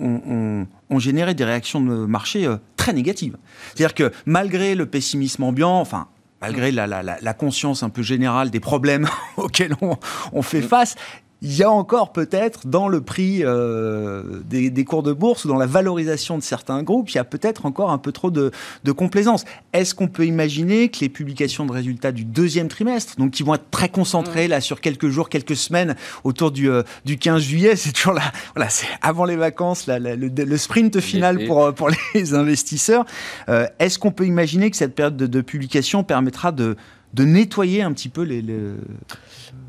on 0.87 0.87
ont 0.90 1.00
généré 1.00 1.34
des 1.34 1.44
réactions 1.44 1.82
de 1.82 2.06
marché 2.06 2.46
euh, 2.46 2.58
très 2.76 2.94
négatives. 2.94 3.38
C'est-à-dire 3.74 3.94
que 3.94 4.12
malgré 4.26 4.76
le 4.76 4.86
pessimisme 4.86 5.44
ambiant, 5.44 5.80
enfin, 5.80 6.08
malgré 6.42 6.72
la, 6.72 6.88
la, 6.88 7.34
conscience 7.34 7.84
un 7.84 7.90
peu 7.90 8.02
générale 8.02 8.50
des 8.50 8.60
problèmes 8.60 9.08
auxquels 9.38 9.76
on, 9.82 9.98
on 10.34 10.42
fait 10.42 10.62
face, 10.62 10.96
il 11.42 11.56
y 11.56 11.64
a 11.64 11.70
encore 11.70 12.12
peut-être 12.14 12.68
dans 12.68 12.88
le 12.88 13.02
prix 13.02 13.42
euh, 13.44 14.24
des, 14.46 14.70
des, 14.70 14.86
cours 14.86 15.04
de 15.04 15.14
bourse 15.14 15.46
ou 15.46 15.48
dans 15.48 15.58
la 15.58 15.68
valorisation 15.68 16.38
de 16.38 16.44
certains 16.44 16.82
groupes, 16.82 17.10
il 17.12 17.16
y 17.16 17.20
a 17.20 17.24
peut-être 17.24 17.66
encore 17.66 17.92
un 17.92 18.00
peu 18.00 18.12
trop 18.12 18.32
de, 18.32 18.52
de 18.84 18.92
complaisance. 18.92 19.46
Est-ce 19.74 19.94
qu'on 19.94 20.08
peut 20.08 20.26
imaginer 20.26 20.90
que 20.90 21.00
les 21.02 21.10
publications 21.10 21.66
de 21.66 21.72
résultats 21.72 22.12
du 22.12 22.26
deuxième 22.26 22.68
trimestre, 22.68 23.16
donc 23.18 23.32
qui 23.32 23.44
vont 23.44 23.54
être 23.54 23.70
très 23.70 23.90
concentrées 23.90 24.48
là 24.48 24.62
sur 24.62 24.82
quelques 24.82 25.10
jours, 25.10 25.30
quelques 25.30 25.56
semaines, 25.56 25.96
autour 26.24 26.52
du, 26.52 26.70
euh, 26.70 26.84
du 27.06 27.18
15 27.18 27.42
juillet, 27.42 27.76
c'est 27.76 27.92
toujours 27.92 28.14
là, 28.14 28.32
voilà, 28.56 28.70
c'est 28.70 28.88
avant 29.02 29.26
les 29.26 29.36
vacances, 29.36 29.86
là, 29.86 30.00
le, 30.00 30.16
le, 30.16 30.58
sprint 30.58 31.00
final 31.00 31.46
pour, 31.46 31.66
euh, 31.66 31.72
pour 31.72 31.90
les 32.16 32.34
investisseurs. 32.34 33.06
Euh, 33.50 33.68
Est-ce 33.80 34.00
qu'on 34.00 34.12
peut 34.12 34.26
imaginer 34.26 34.72
que 34.72 34.78
cette 34.78 34.96
période 34.96 35.18
de, 35.18 35.28
de 35.28 35.42
publication 35.42 36.04
permettra 36.04 36.52
de, 36.52 36.78
de 37.14 37.24
nettoyer 37.24 37.82
un 37.82 37.94
petit 37.94 38.10
peu 38.10 38.22
les, 38.22 38.42
les 38.42 38.74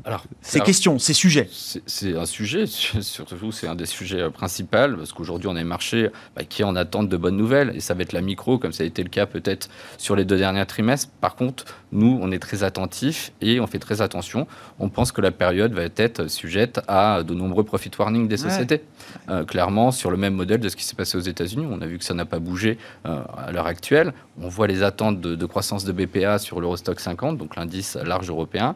alors, 0.05 0.23
ces 0.41 0.61
questions, 0.61 0.97
ces 0.97 1.13
sujets 1.13 1.47
C'est 1.51 2.15
un 2.15 2.25
sujet, 2.25 2.65
surtout 2.67 3.51
c'est 3.51 3.67
un 3.67 3.75
des 3.75 3.85
sujets 3.85 4.21
euh, 4.21 4.29
principaux, 4.29 4.95
parce 4.97 5.13
qu'aujourd'hui 5.13 5.47
on 5.47 5.55
est 5.55 5.63
marché 5.63 6.09
bah, 6.35 6.43
qui 6.43 6.61
est 6.61 6.65
en 6.65 6.75
attente 6.75 7.09
de 7.09 7.17
bonnes 7.17 7.35
nouvelles, 7.35 7.73
et 7.75 7.79
ça 7.79 7.93
va 7.93 8.01
être 8.01 8.13
la 8.13 8.21
micro, 8.21 8.57
comme 8.57 8.71
ça 8.71 8.83
a 8.83 8.85
été 8.87 9.03
le 9.03 9.09
cas 9.09 9.25
peut-être 9.25 9.69
sur 9.97 10.15
les 10.15 10.25
deux 10.25 10.37
derniers 10.37 10.65
trimestres. 10.65 11.11
Par 11.21 11.35
contre, 11.35 11.65
nous, 11.91 12.17
on 12.21 12.31
est 12.31 12.39
très 12.39 12.63
attentifs 12.63 13.31
et 13.41 13.59
on 13.59 13.67
fait 13.67 13.79
très 13.79 14.01
attention. 14.01 14.47
On 14.79 14.89
pense 14.89 15.11
que 15.11 15.21
la 15.21 15.31
période 15.31 15.73
va 15.73 15.83
être 15.95 16.27
sujette 16.27 16.81
à 16.87 17.21
de 17.23 17.33
nombreux 17.33 17.63
profit 17.63 17.91
warnings 17.97 18.27
des 18.27 18.37
sociétés. 18.37 18.81
Euh, 19.29 19.43
clairement, 19.43 19.91
sur 19.91 20.11
le 20.11 20.17
même 20.17 20.33
modèle 20.33 20.59
de 20.59 20.69
ce 20.69 20.75
qui 20.75 20.83
s'est 20.83 20.95
passé 20.95 21.17
aux 21.17 21.21
États-Unis, 21.21 21.67
on 21.69 21.81
a 21.81 21.85
vu 21.85 21.97
que 21.97 22.05
ça 22.05 22.13
n'a 22.13 22.25
pas 22.25 22.39
bougé 22.39 22.77
euh, 23.05 23.21
à 23.37 23.51
l'heure 23.51 23.67
actuelle. 23.67 24.13
On 24.41 24.49
voit 24.49 24.67
les 24.67 24.81
attentes 24.81 25.19
de, 25.19 25.35
de 25.35 25.45
croissance 25.45 25.83
de 25.83 25.91
BPA 25.91 26.39
sur 26.39 26.61
l'Eurostock 26.61 26.99
50, 26.99 27.28
donc 27.37 27.55
l'indice 27.55 27.95
large 27.95 28.29
européen 28.29 28.75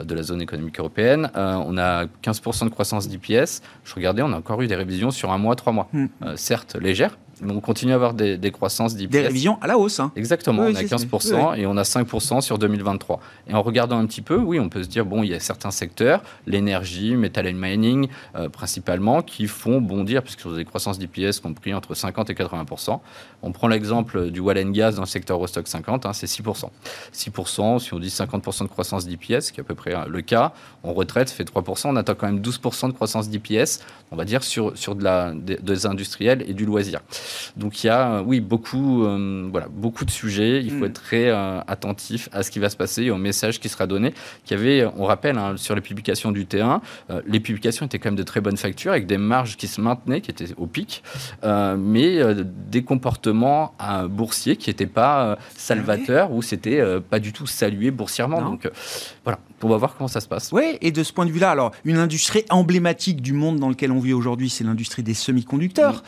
de 0.00 0.14
la 0.14 0.22
zone 0.22 0.42
économique 0.42 0.78
européenne. 0.78 1.30
Euh, 1.36 1.54
on 1.66 1.78
a 1.78 2.06
15% 2.22 2.64
de 2.64 2.70
croissance 2.70 3.08
d'IPS. 3.08 3.62
Je 3.84 3.94
regardais, 3.94 4.22
on 4.22 4.32
a 4.32 4.36
encore 4.36 4.60
eu 4.62 4.66
des 4.66 4.74
révisions 4.74 5.10
sur 5.10 5.32
un 5.32 5.38
mois, 5.38 5.56
trois 5.56 5.72
mois. 5.72 5.88
Hmm. 5.92 6.06
Euh, 6.22 6.36
certes 6.36 6.76
légères, 6.76 7.18
on 7.42 7.60
continue 7.60 7.92
à 7.92 7.94
avoir 7.94 8.14
des, 8.14 8.50
croissances 8.50 8.94
d'IPS. 8.94 9.10
Des 9.10 9.22
révisions 9.22 9.58
à 9.60 9.66
la 9.66 9.78
hausse. 9.78 10.00
Hein. 10.00 10.12
Exactement, 10.16 10.62
on 10.62 10.74
a 10.74 10.82
15% 10.82 11.58
et 11.58 11.66
on 11.66 11.76
a 11.76 11.82
5% 11.82 12.40
sur 12.40 12.58
2023. 12.58 13.20
Et 13.48 13.54
en 13.54 13.62
regardant 13.62 13.98
un 13.98 14.06
petit 14.06 14.22
peu, 14.22 14.36
oui, 14.36 14.60
on 14.60 14.68
peut 14.68 14.82
se 14.82 14.88
dire, 14.88 15.04
bon, 15.04 15.22
il 15.22 15.30
y 15.30 15.34
a 15.34 15.40
certains 15.40 15.70
secteurs, 15.70 16.22
l'énergie, 16.46 17.16
metal 17.16 17.46
and 17.46 17.54
mining 17.54 18.08
euh, 18.36 18.48
principalement, 18.48 19.22
qui 19.22 19.46
font 19.46 19.80
bondir, 19.80 20.22
puisqu'ils 20.22 20.48
ont 20.48 20.56
des 20.56 20.64
croissances 20.64 20.98
d'IPS 20.98 21.40
compris 21.42 21.74
entre 21.74 21.94
50 21.94 22.30
et 22.30 22.34
80%. 22.34 23.00
On 23.42 23.52
prend 23.52 23.68
l'exemple 23.68 24.30
du 24.30 24.40
Wallen 24.40 24.72
Gas 24.72 24.92
dans 24.92 25.02
le 25.02 25.06
secteur 25.06 25.38
Rostock 25.38 25.68
50, 25.68 26.06
hein, 26.06 26.12
c'est 26.12 26.26
6%. 26.26 26.70
6%, 27.12 27.78
si 27.78 27.94
on 27.94 27.98
dit 27.98 28.08
50% 28.08 28.62
de 28.62 28.68
croissance 28.68 29.06
d'IPS, 29.06 29.50
qui 29.50 29.58
est 29.58 29.60
à 29.60 29.64
peu 29.64 29.74
près 29.74 29.94
le 30.08 30.22
cas, 30.22 30.52
on 30.82 30.92
retraite, 30.92 31.28
ça 31.28 31.34
fait 31.34 31.44
3%, 31.44 31.88
on 31.88 31.96
attend 31.96 32.14
quand 32.14 32.26
même 32.26 32.40
12% 32.40 32.88
de 32.88 32.92
croissance 32.92 33.28
d'IPS, 33.28 33.80
on 34.10 34.16
va 34.16 34.24
dire, 34.24 34.42
sur, 34.42 34.76
sur 34.76 34.94
de 34.94 35.04
la, 35.04 35.32
des 35.34 35.86
industriels 35.86 36.44
et 36.48 36.54
du 36.54 36.64
loisir. 36.64 37.00
Donc 37.56 37.82
il 37.82 37.88
y 37.88 37.90
a, 37.90 38.22
oui, 38.22 38.40
beaucoup, 38.40 39.04
euh, 39.04 39.48
voilà, 39.50 39.68
beaucoup 39.68 40.04
de 40.04 40.10
sujets. 40.10 40.62
Il 40.62 40.70
faut 40.70 40.84
mm. 40.84 40.84
être 40.84 41.02
très 41.02 41.28
euh, 41.28 41.60
attentif 41.66 42.28
à 42.32 42.42
ce 42.42 42.50
qui 42.50 42.58
va 42.58 42.70
se 42.70 42.76
passer 42.76 43.04
et 43.04 43.10
au 43.10 43.16
message 43.16 43.60
qui 43.60 43.68
sera 43.68 43.86
donné. 43.86 44.14
Avait, 44.50 44.86
on 44.96 45.04
rappelle, 45.04 45.36
hein, 45.36 45.54
sur 45.56 45.74
les 45.74 45.80
publications 45.80 46.30
du 46.30 46.44
T1, 46.44 46.80
euh, 47.10 47.20
les 47.26 47.40
publications 47.40 47.86
étaient 47.86 47.98
quand 47.98 48.10
même 48.10 48.16
de 48.16 48.22
très 48.22 48.40
bonne 48.40 48.56
facture 48.56 48.92
avec 48.92 49.08
des 49.08 49.18
marges 49.18 49.56
qui 49.56 49.66
se 49.66 49.80
maintenaient, 49.80 50.20
qui 50.20 50.30
étaient 50.30 50.54
au 50.56 50.66
pic, 50.66 51.02
mais 51.42 52.20
des 52.70 52.84
comportements 52.84 53.74
boursiers 54.08 54.56
qui 54.56 54.70
n'étaient 54.70 54.86
pas 54.86 55.36
salvateurs 55.56 56.30
ou 56.30 56.40
c'était 56.40 56.80
pas 57.00 57.18
du 57.18 57.32
tout 57.32 57.48
salué 57.48 57.90
boursièrement. 57.90 58.42
Donc 58.42 58.70
voilà, 59.24 59.40
on 59.64 59.68
va 59.68 59.76
voir 59.76 59.96
comment 59.96 60.06
ça 60.06 60.20
se 60.20 60.28
passe. 60.28 60.50
Oui, 60.52 60.78
et 60.80 60.92
de 60.92 61.02
ce 61.02 61.12
point 61.12 61.26
de 61.26 61.32
vue-là, 61.32 61.50
alors 61.50 61.72
une 61.84 61.98
industrie 61.98 62.44
emblématique 62.50 63.20
du 63.20 63.32
monde 63.32 63.58
dans 63.58 63.68
lequel 63.68 63.90
on 63.90 63.98
vit 63.98 64.12
aujourd'hui, 64.12 64.50
c'est 64.50 64.64
l'industrie 64.64 65.02
des 65.02 65.14
semi-conducteurs. 65.14 66.04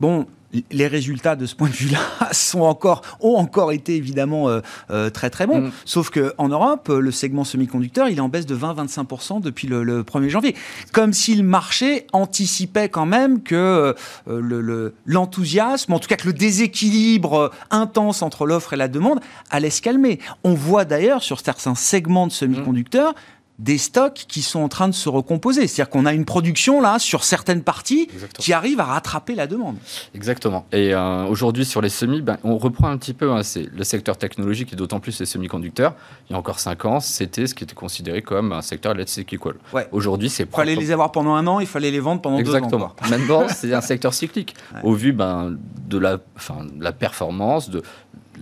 Bon, 0.00 0.26
les 0.70 0.86
résultats 0.86 1.36
de 1.36 1.46
ce 1.46 1.54
point 1.54 1.68
de 1.68 1.74
vue-là 1.74 1.98
sont 2.32 2.60
encore, 2.60 3.02
ont 3.20 3.36
encore 3.36 3.72
été 3.72 3.96
évidemment 3.96 4.48
euh, 4.48 4.60
euh, 4.90 5.10
très 5.10 5.30
très 5.30 5.46
bons. 5.46 5.60
Mm. 5.60 5.72
Sauf 5.84 6.10
qu'en 6.10 6.48
Europe, 6.48 6.88
le 6.88 7.10
segment 7.10 7.44
semi-conducteur, 7.44 8.08
il 8.08 8.18
est 8.18 8.20
en 8.20 8.28
baisse 8.28 8.46
de 8.46 8.56
20-25% 8.56 9.40
depuis 9.40 9.68
le, 9.68 10.02
1er 10.02 10.28
janvier. 10.28 10.56
Comme 10.92 11.12
si 11.12 11.34
le 11.34 11.42
marché 11.42 12.06
anticipait 12.12 12.88
quand 12.88 13.06
même 13.06 13.42
que 13.42 13.94
euh, 14.28 14.92
l'enthousiasme, 15.04 15.92
en 15.92 15.98
tout 15.98 16.08
cas 16.08 16.16
que 16.16 16.26
le 16.26 16.32
déséquilibre 16.32 17.50
intense 17.70 18.22
entre 18.22 18.46
l'offre 18.46 18.72
et 18.72 18.76
la 18.76 18.88
demande 18.88 19.20
allait 19.50 19.70
se 19.70 19.82
calmer. 19.82 20.18
On 20.44 20.54
voit 20.54 20.84
d'ailleurs 20.84 21.22
sur 21.22 21.40
certains 21.40 21.74
segments 21.74 22.26
de 22.26 22.32
semi-conducteurs, 22.32 23.14
des 23.58 23.78
stocks 23.78 24.24
qui 24.28 24.42
sont 24.42 24.60
en 24.60 24.68
train 24.68 24.88
de 24.88 24.94
se 24.94 25.08
recomposer. 25.08 25.66
C'est-à-dire 25.66 25.90
qu'on 25.90 26.06
a 26.06 26.12
une 26.12 26.24
production 26.24 26.80
là 26.80 26.98
sur 26.98 27.24
certaines 27.24 27.62
parties 27.62 28.08
qui 28.38 28.52
arrive 28.52 28.78
à 28.80 28.84
rattraper 28.84 29.34
la 29.34 29.46
demande. 29.46 29.76
Exactement. 30.14 30.66
Et 30.72 30.94
euh, 30.94 31.24
aujourd'hui 31.24 31.64
sur 31.64 31.80
les 31.80 31.88
semis, 31.88 32.22
ben, 32.22 32.38
on 32.44 32.56
reprend 32.56 32.88
un 32.88 32.96
petit 32.96 33.14
peu 33.14 33.32
hein, 33.32 33.42
c'est 33.42 33.68
le 33.74 33.84
secteur 33.84 34.16
technologique 34.16 34.72
et 34.72 34.76
d'autant 34.76 35.00
plus 35.00 35.18
les 35.18 35.26
semi-conducteurs. 35.26 35.94
Il 36.28 36.32
y 36.32 36.36
a 36.36 36.38
encore 36.38 36.60
5 36.60 36.84
ans, 36.84 37.00
c'était 37.00 37.46
ce 37.46 37.54
qui 37.54 37.64
était 37.64 37.74
considéré 37.74 38.22
comme 38.22 38.52
un 38.52 38.62
secteur 38.62 38.94
let's 38.94 39.10
cyclical. 39.10 39.54
Ouais. 39.72 39.88
Aujourd'hui, 39.92 40.30
c'est 40.30 40.44
il 40.44 40.54
fallait 40.54 40.76
les 40.76 40.90
avoir 40.92 41.12
pendant 41.12 41.34
un 41.34 41.46
an, 41.46 41.60
il 41.60 41.66
fallait 41.66 41.90
les 41.90 42.00
vendre 42.00 42.20
pendant 42.20 42.38
Exactement. 42.38 42.70
deux 42.70 42.76
ans. 42.76 42.94
Exactement. 42.98 43.18
Maintenant, 43.18 43.54
c'est 43.54 43.72
un 43.74 43.80
secteur 43.80 44.14
cyclique. 44.14 44.54
Au 44.82 44.92
vu 44.92 45.12
ben, 45.12 45.56
de 45.88 45.98
la, 45.98 46.18
enfin, 46.36 46.64
de 46.64 46.82
la 46.82 46.92
performance, 46.92 47.70
de 47.70 47.82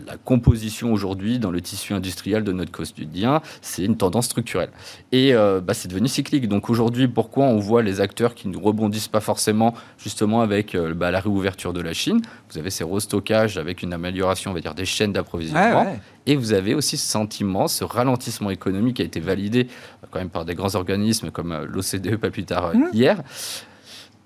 la 0.06 0.16
composition 0.16 0.92
aujourd'hui 0.92 1.38
dans 1.38 1.50
le 1.50 1.60
tissu 1.60 1.94
industriel 1.94 2.44
de 2.44 2.52
notre 2.52 2.72
quotidien, 2.72 3.40
c'est 3.60 3.84
une 3.84 3.96
tendance 3.96 4.26
structurelle. 4.26 4.70
Et 5.12 5.34
euh, 5.34 5.60
bah, 5.60 5.74
c'est 5.74 5.88
devenu 5.88 6.08
cyclique. 6.08 6.48
Donc 6.48 6.70
aujourd'hui, 6.70 7.08
pourquoi 7.08 7.46
on 7.46 7.58
voit 7.58 7.82
les 7.82 8.00
acteurs 8.00 8.34
qui 8.34 8.48
ne 8.48 8.56
rebondissent 8.56 9.08
pas 9.08 9.20
forcément 9.20 9.74
justement 9.98 10.40
avec 10.40 10.74
euh, 10.74 10.94
bah, 10.94 11.10
la 11.10 11.20
réouverture 11.20 11.72
de 11.72 11.80
la 11.80 11.92
Chine? 11.92 12.20
Vous 12.50 12.58
avez 12.58 12.70
ces 12.70 12.84
restockages 12.84 13.58
avec 13.58 13.82
une 13.82 13.92
amélioration, 13.92 14.50
on 14.50 14.54
va 14.54 14.60
dire, 14.60 14.74
des 14.74 14.84
chaînes 14.84 15.12
d'approvisionnement. 15.12 15.96
Et 16.26 16.34
vous 16.34 16.52
avez 16.52 16.74
aussi 16.74 16.96
ce 16.96 17.06
sentiment, 17.06 17.68
ce 17.68 17.84
ralentissement 17.84 18.50
économique 18.50 18.96
qui 18.96 19.02
a 19.02 19.04
été 19.04 19.20
validé 19.20 19.68
euh, 20.02 20.06
quand 20.10 20.18
même 20.18 20.30
par 20.30 20.44
des 20.44 20.54
grands 20.54 20.74
organismes 20.74 21.30
comme 21.30 21.56
l'OCDE 21.64 22.16
pas 22.16 22.30
plus 22.30 22.44
tard 22.44 22.74
mmh. 22.74 22.88
hier. 22.92 23.22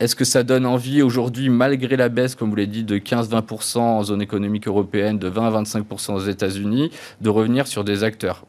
Est-ce 0.00 0.16
que 0.16 0.24
ça 0.24 0.42
donne 0.44 0.64
envie 0.64 1.02
aujourd'hui, 1.02 1.50
malgré 1.50 1.94
la 1.94 2.08
baisse, 2.08 2.34
comme 2.34 2.48
vous 2.48 2.56
l'avez 2.56 2.68
dit, 2.68 2.84
de 2.84 2.96
15-20% 2.96 3.78
en 3.80 4.02
zone 4.02 4.22
économique 4.22 4.66
européenne, 4.66 5.18
de 5.18 5.28
20-25% 5.28 6.14
aux 6.14 6.20
États-Unis, 6.20 6.90
de 7.20 7.28
revenir 7.28 7.66
sur 7.66 7.84
des 7.84 8.02
acteurs? 8.02 8.46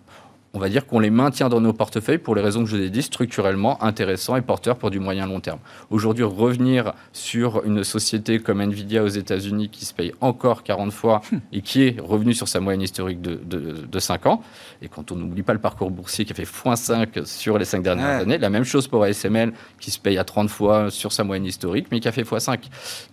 On 0.54 0.60
va 0.60 0.70
dire 0.70 0.86
qu'on 0.86 1.00
les 1.00 1.10
maintient 1.10 1.50
dans 1.50 1.62
nos 1.62 1.74
portefeuilles 1.74 2.18
pour 2.18 2.36
les 2.36 2.42
raisons 2.42 2.64
que 2.64 2.70
je 2.70 2.76
vous 2.76 2.82
ai 2.82 2.90
dit, 2.90 3.02
structurellement 3.02 3.82
intéressants 3.84 4.36
et 4.36 4.42
porteurs 4.42 4.76
pour 4.76 4.92
du 4.92 5.00
moyen 5.00 5.26
long 5.26 5.40
terme. 5.40 5.60
Aujourd'hui, 5.90 6.26
revenir 6.26 6.94
sur 7.14 7.64
une 7.66 7.84
société 7.84 8.40
comme 8.40 8.60
Nvidia 8.60 9.04
aux 9.04 9.08
États-Unis 9.08 9.70
qui 9.70 9.86
se 9.86 9.94
paye 9.94 10.14
encore 10.20 10.64
40 10.64 10.92
fois 10.92 11.22
hmm. 11.32 11.38
et 11.54 11.62
qui 11.62 11.84
est 11.84 12.02
revenu 12.02 12.34
sur 12.34 12.48
sa 12.48 12.60
moyenne 12.60 12.82
historique 12.82 13.22
de, 13.22 13.40
de, 13.46 14.00
5 14.00 14.26
ans, 14.26 14.42
et 14.82 14.88
quand 14.88 15.12
on 15.12 15.16
n'oublie 15.16 15.44
pas 15.44 15.54
le 15.54 15.60
parcours 15.60 15.92
boursier 15.92 16.26
qui 16.26 16.34
a 16.34 16.36
fait 16.36 16.44
x5 16.44 17.26
sur 17.26 17.58
les 17.58 17.66
5 17.66 17.84
dernières 17.84 18.22
années, 18.22 18.38
la 18.38 18.50
même 18.50 18.64
chose 18.64 18.88
pour 18.88 19.04
ASML 19.04 19.54
qui 19.80 19.92
se 19.92 20.00
paye 20.00 20.18
à 20.18 20.24
30 20.24 20.50
fois 20.50 20.90
sur 20.90 21.12
sa 21.12 21.24
moyenne 21.24 21.46
historique, 21.46 21.88
mais 21.92 22.00
qui 22.00 22.08
a 22.08 22.12
fait 22.12 22.24
x5. 22.24 22.60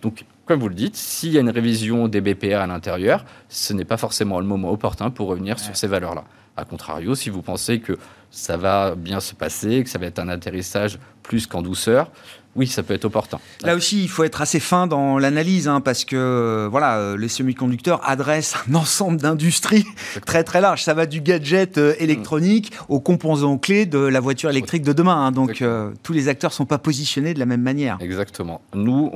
Donc, 0.01 0.25
comme 0.45 0.59
vous 0.59 0.69
le 0.69 0.75
dites, 0.75 0.95
s'il 0.95 1.31
y 1.31 1.37
a 1.37 1.41
une 1.41 1.51
révision 1.51 2.07
des 2.07 2.21
BPR 2.21 2.55
à 2.55 2.67
l'intérieur, 2.67 3.23
ce 3.49 3.71
n'est 3.71 3.85
pas 3.85 3.97
forcément 3.97 4.39
le 4.39 4.47
moment 4.47 4.71
opportun 4.71 5.11
pour 5.11 5.27
revenir 5.27 5.59
sur 5.59 5.75
ces 5.75 5.85
valeurs-là. 5.85 6.23
A 6.59 6.65
contrario, 6.65 7.15
si 7.15 7.29
vous 7.29 7.41
pensez 7.41 7.79
que 7.79 7.97
ça 8.31 8.57
va 8.57 8.93
bien 8.95 9.21
se 9.21 9.33
passer, 9.33 9.81
que 9.81 9.89
ça 9.89 9.97
va 9.97 10.07
être 10.07 10.19
un 10.19 10.27
atterrissage 10.27 10.99
plus 11.23 11.47
qu'en 11.47 11.61
douceur, 11.61 12.11
oui, 12.55 12.65
ça 12.67 12.81
peut 12.81 12.95
être 12.95 13.05
opportun. 13.05 13.39
Là 13.61 13.75
aussi, 13.75 14.01
il 14.01 14.09
faut 14.09 14.23
être 14.23 14.41
assez 14.41 14.59
fin 14.59 14.87
dans 14.87 15.19
l'analyse, 15.19 15.67
hein, 15.67 15.81
parce 15.81 16.03
que 16.03 16.15
euh, 16.15 16.67
voilà, 16.69 16.97
euh, 16.97 17.17
les 17.17 17.27
semi-conducteurs 17.27 18.01
adressent 18.03 18.55
un 18.69 18.75
ensemble 18.75 19.17
d'industries 19.17 19.85
très 20.25 20.43
très 20.43 20.59
large. 20.59 20.83
Ça 20.83 20.95
va 20.95 21.05
du 21.05 21.21
gadget 21.21 21.77
euh, 21.77 21.93
électronique 21.99 22.71
aux 22.89 22.99
composants 22.99 23.59
clés 23.59 23.85
de 23.85 23.99
la 23.99 24.19
voiture 24.19 24.49
électrique 24.49 24.81
de 24.83 24.93
demain. 24.93 25.27
Hein. 25.27 25.31
donc 25.31 25.63
tous 26.03 26.13
les 26.13 26.27
acteurs 26.27 26.51
ne 26.51 26.55
sont 26.55 26.65
pas 26.65 26.77
positionnés 26.77 27.33
de 27.33 27.39
la 27.39 27.45
même 27.45 27.61
manière. 27.61 27.97
Exactement. 27.99 28.61
Nous, 28.73 29.11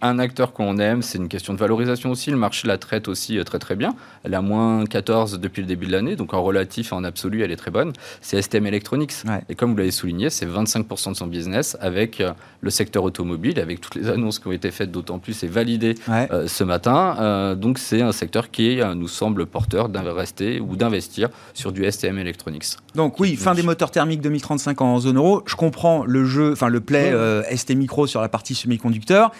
un 0.00 0.18
acteur 0.18 0.52
qu'on 0.52 0.78
aime, 0.78 1.02
c'est 1.02 1.18
une 1.18 1.28
question 1.28 1.54
de 1.54 1.58
valorisation 1.58 2.10
aussi. 2.10 2.30
Le 2.30 2.36
marché 2.36 2.66
la 2.66 2.78
traite 2.78 3.08
aussi 3.08 3.38
très 3.44 3.58
très 3.58 3.76
bien. 3.76 3.94
Elle 4.24 4.34
a 4.34 4.40
moins 4.40 4.84
14 4.84 5.38
depuis 5.38 5.60
le 5.60 5.66
début 5.66 5.86
de 5.86 5.92
l'année, 5.92 6.16
donc 6.16 6.34
en 6.34 6.42
relatif 6.42 6.92
et 6.92 6.94
en 6.94 7.04
absolu, 7.04 7.42
elle 7.42 7.52
est 7.52 7.56
très 7.56 7.70
bonne. 7.70 7.92
C'est 8.20 8.40
STM 8.40 8.66
Electronics. 8.66 9.12
Et 9.48 9.54
comme 9.54 9.72
vous 9.72 9.76
l'avez 9.76 9.90
souligné, 9.90 10.30
c'est 10.30 10.46
25% 10.46 11.10
de 11.10 11.14
son 11.14 11.26
business 11.26 11.76
avec 11.80 12.22
le 12.64 12.70
secteur 12.70 13.04
automobile, 13.04 13.60
avec 13.60 13.80
toutes 13.80 13.94
les 13.94 14.08
annonces 14.08 14.38
qui 14.38 14.48
ont 14.48 14.52
été 14.52 14.70
faites, 14.70 14.90
d'autant 14.90 15.18
plus 15.18 15.44
et 15.44 15.46
validées 15.46 15.94
euh, 16.08 16.48
ce 16.48 16.64
matin. 16.64 17.16
Euh, 17.20 17.54
donc 17.54 17.78
c'est 17.78 18.00
un 18.00 18.12
secteur 18.12 18.50
qui 18.50 18.80
euh, 18.80 18.94
nous 18.94 19.08
semble 19.08 19.46
porteur 19.46 19.88
d'investir 19.88 20.66
ou 20.66 20.74
d'investir 20.74 21.28
sur 21.52 21.70
du 21.70 21.88
STM 21.88 22.18
Electronics. 22.18 22.64
Donc 22.94 23.20
oui, 23.20 23.36
fin 23.36 23.54
des 23.54 23.62
moteurs 23.62 23.90
thermiques 23.90 24.22
2035 24.22 24.80
en 24.80 24.98
zone 24.98 25.16
euro. 25.18 25.42
Je 25.46 25.56
comprends 25.56 26.04
le 26.04 26.24
jeu, 26.24 26.52
enfin 26.52 26.68
le 26.68 26.80
play 26.80 27.12
ST 27.54 27.74
Micro 27.76 28.06
sur 28.06 28.20
la 28.20 28.28
partie 28.28 28.54
semi-conducteur. 28.54 29.30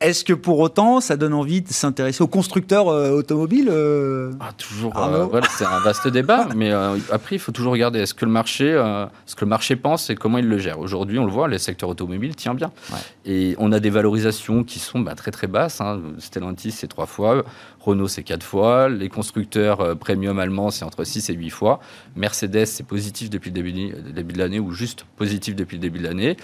Est-ce 0.00 0.24
que 0.24 0.32
pour 0.32 0.60
autant, 0.60 1.00
ça 1.00 1.16
donne 1.16 1.34
envie 1.34 1.60
de 1.60 1.68
s'intéresser 1.72 2.22
aux 2.22 2.28
constructeurs 2.28 2.86
automobiles 2.86 3.72
ah, 4.38 4.52
Toujours, 4.56 4.92
voilà, 4.92 5.48
c'est 5.50 5.64
un 5.64 5.80
vaste 5.80 6.06
débat, 6.06 6.48
mais 6.56 6.70
après, 6.70 7.34
il 7.34 7.38
faut 7.40 7.50
toujours 7.50 7.72
regarder 7.72 7.98
est-ce 7.98 8.14
que 8.14 8.24
le 8.24 8.30
marché, 8.30 8.70
ce 9.26 9.34
que 9.34 9.44
le 9.44 9.48
marché 9.48 9.74
pense 9.74 10.08
et 10.08 10.14
comment 10.14 10.38
il 10.38 10.48
le 10.48 10.58
gère. 10.58 10.78
Aujourd'hui, 10.78 11.18
on 11.18 11.24
le 11.24 11.32
voit, 11.32 11.48
le 11.48 11.58
secteur 11.58 11.88
automobile 11.88 12.36
tient 12.36 12.54
bien, 12.54 12.70
et 13.24 13.56
on 13.58 13.72
a 13.72 13.80
des 13.80 13.90
valorisations 13.90 14.62
qui 14.62 14.78
sont 14.78 15.00
bah, 15.00 15.16
très 15.16 15.32
très 15.32 15.48
basses. 15.48 15.80
Hein. 15.80 16.00
Stellantis, 16.18 16.70
c'est 16.70 16.86
trois 16.86 17.06
fois, 17.06 17.42
Renault, 17.80 18.06
c'est 18.06 18.22
quatre 18.22 18.44
fois, 18.44 18.88
les 18.88 19.08
constructeurs 19.08 19.98
premium 19.98 20.38
allemands, 20.38 20.70
c'est 20.70 20.84
entre 20.84 21.02
6 21.02 21.30
et 21.30 21.34
8 21.34 21.50
fois, 21.50 21.80
Mercedes, 22.14 22.66
c'est 22.66 22.86
positif 22.86 23.30
depuis 23.30 23.50
le 23.50 23.54
début, 23.54 23.72
début 24.12 24.34
de 24.34 24.38
l'année 24.38 24.60
ou 24.60 24.70
juste 24.70 25.04
positif 25.16 25.56
depuis 25.56 25.76
le 25.76 25.82
début 25.82 25.98
de 25.98 26.04
l'année. 26.04 26.36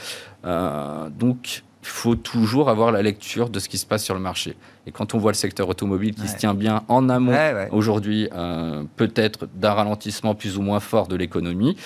donc 1.17 1.63
faut 1.87 2.15
toujours 2.15 2.69
avoir 2.71 2.93
la 2.93 3.03
lecture 3.03 3.51
de 3.51 3.59
ce 3.59 3.69
qui 3.69 3.79
se 3.79 3.87
passe 3.87 4.05
sur 4.05 4.15
le 4.15 4.21
marché. 4.21 4.57
Et 4.87 4.93
quand 4.93 5.15
on 5.15 5.19
voit 5.19 5.33
le 5.33 5.37
secteur 5.37 5.69
automobile 5.69 6.15
qui 6.15 6.29
se 6.29 6.37
tient 6.37 6.55
bien 6.55 6.83
en 6.89 7.09
amont 7.09 7.35
aujourd'hui, 7.71 8.29
euh, 8.35 8.83
peut-être 8.97 9.49
d'un 9.55 9.73
ralentissement 9.73 10.35
plus 10.35 10.59
ou 10.59 10.63
moins 10.63 10.81
fort 10.81 11.09
de 11.09 11.17
l'économie, 11.17 11.77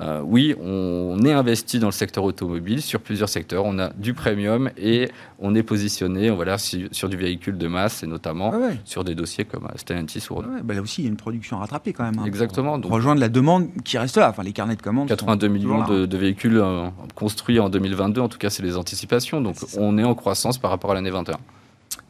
euh, 0.00 0.20
oui, 0.24 0.54
on, 0.60 1.20
est 1.24 1.32
investi 1.32 1.78
dans 1.78 1.86
le 1.86 1.92
secteur 1.92 2.24
automobile 2.24 2.82
sur 2.82 3.00
plusieurs 3.00 3.28
secteurs. 3.28 3.64
On 3.64 3.78
a 3.78 3.90
du 3.90 4.12
premium 4.12 4.70
et 4.76 5.10
on 5.38 5.54
est 5.54 5.62
positionné 5.62 6.30
on 6.30 6.36
va 6.36 6.58
sur, 6.58 6.88
sur, 6.90 7.08
du 7.08 7.16
véhicule 7.16 7.56
de 7.56 7.68
masse 7.68 8.02
et 8.02 8.06
notamment 8.06 8.52
sur 8.84 9.04
des 9.04 9.14
dossiers 9.14 9.44
comme 9.44 9.68
Stellantis 9.76 10.24
ou 10.30 10.34
Renault. 10.34 10.62
Bah 10.64 10.74
là 10.74 10.82
aussi, 10.82 11.02
il 11.02 11.04
y 11.04 11.08
a 11.08 11.10
une 11.10 11.16
production 11.16 11.58
rattrapée 11.58 11.92
quand 11.92 12.04
même. 12.04 12.18
Hein, 12.18 12.24
Exactement. 12.26 12.78
donc, 12.78 12.92
rejoindre 12.92 13.20
la 13.20 13.28
demande 13.28 13.68
qui 13.84 13.98
reste 13.98 14.16
là, 14.16 14.28
enfin 14.28 14.42
les 14.42 14.52
carnets 14.52 14.76
de 14.76 14.82
commandes. 14.82 15.08
82 15.08 15.48
millions 15.48 15.86
de, 15.86 16.16
véhicules 16.16 16.58
euh, 16.58 16.88
construits 17.14 17.60
en 17.60 17.68
2022, 17.68 18.20
en 18.20 18.28
tout 18.28 18.38
cas, 18.38 18.50
c'est 18.50 18.62
les 18.62 18.76
anticipations. 18.76 19.40
Donc 19.40 19.56
on 19.78 19.96
est 19.98 20.04
en 20.04 20.14
croissance 20.14 20.58
par 20.58 20.70
rapport 20.70 20.90
à 20.90 20.94
l'année 20.94 21.10
21. 21.10 21.38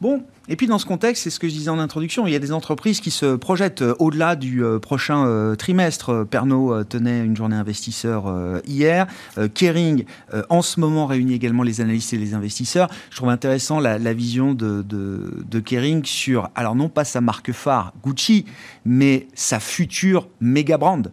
Bon, 0.03 0.21
et 0.49 0.57
puis 0.57 0.67
dans 0.67 0.77
ce 0.77 0.85
contexte, 0.85 1.23
c'est 1.23 1.29
ce 1.29 1.39
que 1.39 1.47
je 1.47 1.53
disais 1.53 1.69
en 1.69 1.79
introduction, 1.79 2.27
il 2.27 2.33
y 2.33 2.35
a 2.35 2.39
des 2.39 2.51
entreprises 2.51 2.99
qui 2.99 3.11
se 3.11 3.37
projettent 3.37 3.81
euh, 3.81 3.95
au-delà 3.99 4.35
du 4.35 4.61
euh, 4.61 4.77
prochain 4.77 5.25
euh, 5.25 5.55
trimestre. 5.55 6.25
Pernod 6.29 6.89
tenait 6.89 7.23
une 7.23 7.37
journée 7.37 7.55
investisseur 7.55 8.25
hier. 8.65 9.07
Kering, 9.53 10.05
en 10.49 10.61
ce 10.61 10.79
moment, 10.79 11.05
réunit 11.05 11.33
également 11.33 11.63
les 11.63 11.81
analystes 11.81 12.13
et 12.13 12.17
les 12.17 12.33
investisseurs. 12.33 12.89
Je 13.09 13.15
trouve 13.15 13.29
intéressant 13.29 13.79
la, 13.79 14.13
vision 14.13 14.53
de, 14.53 14.81
de, 14.81 15.59
Kering 15.59 16.03
sur, 16.03 16.49
alors 16.55 16.75
non 16.75 16.89
pas 16.89 17.03
sa 17.03 17.21
marque 17.21 17.51
phare, 17.51 17.93
Gucci, 18.03 18.45
mais 18.85 19.27
sa 19.33 19.59
future 19.59 20.27
méga 20.41 20.77
brand. 20.77 21.11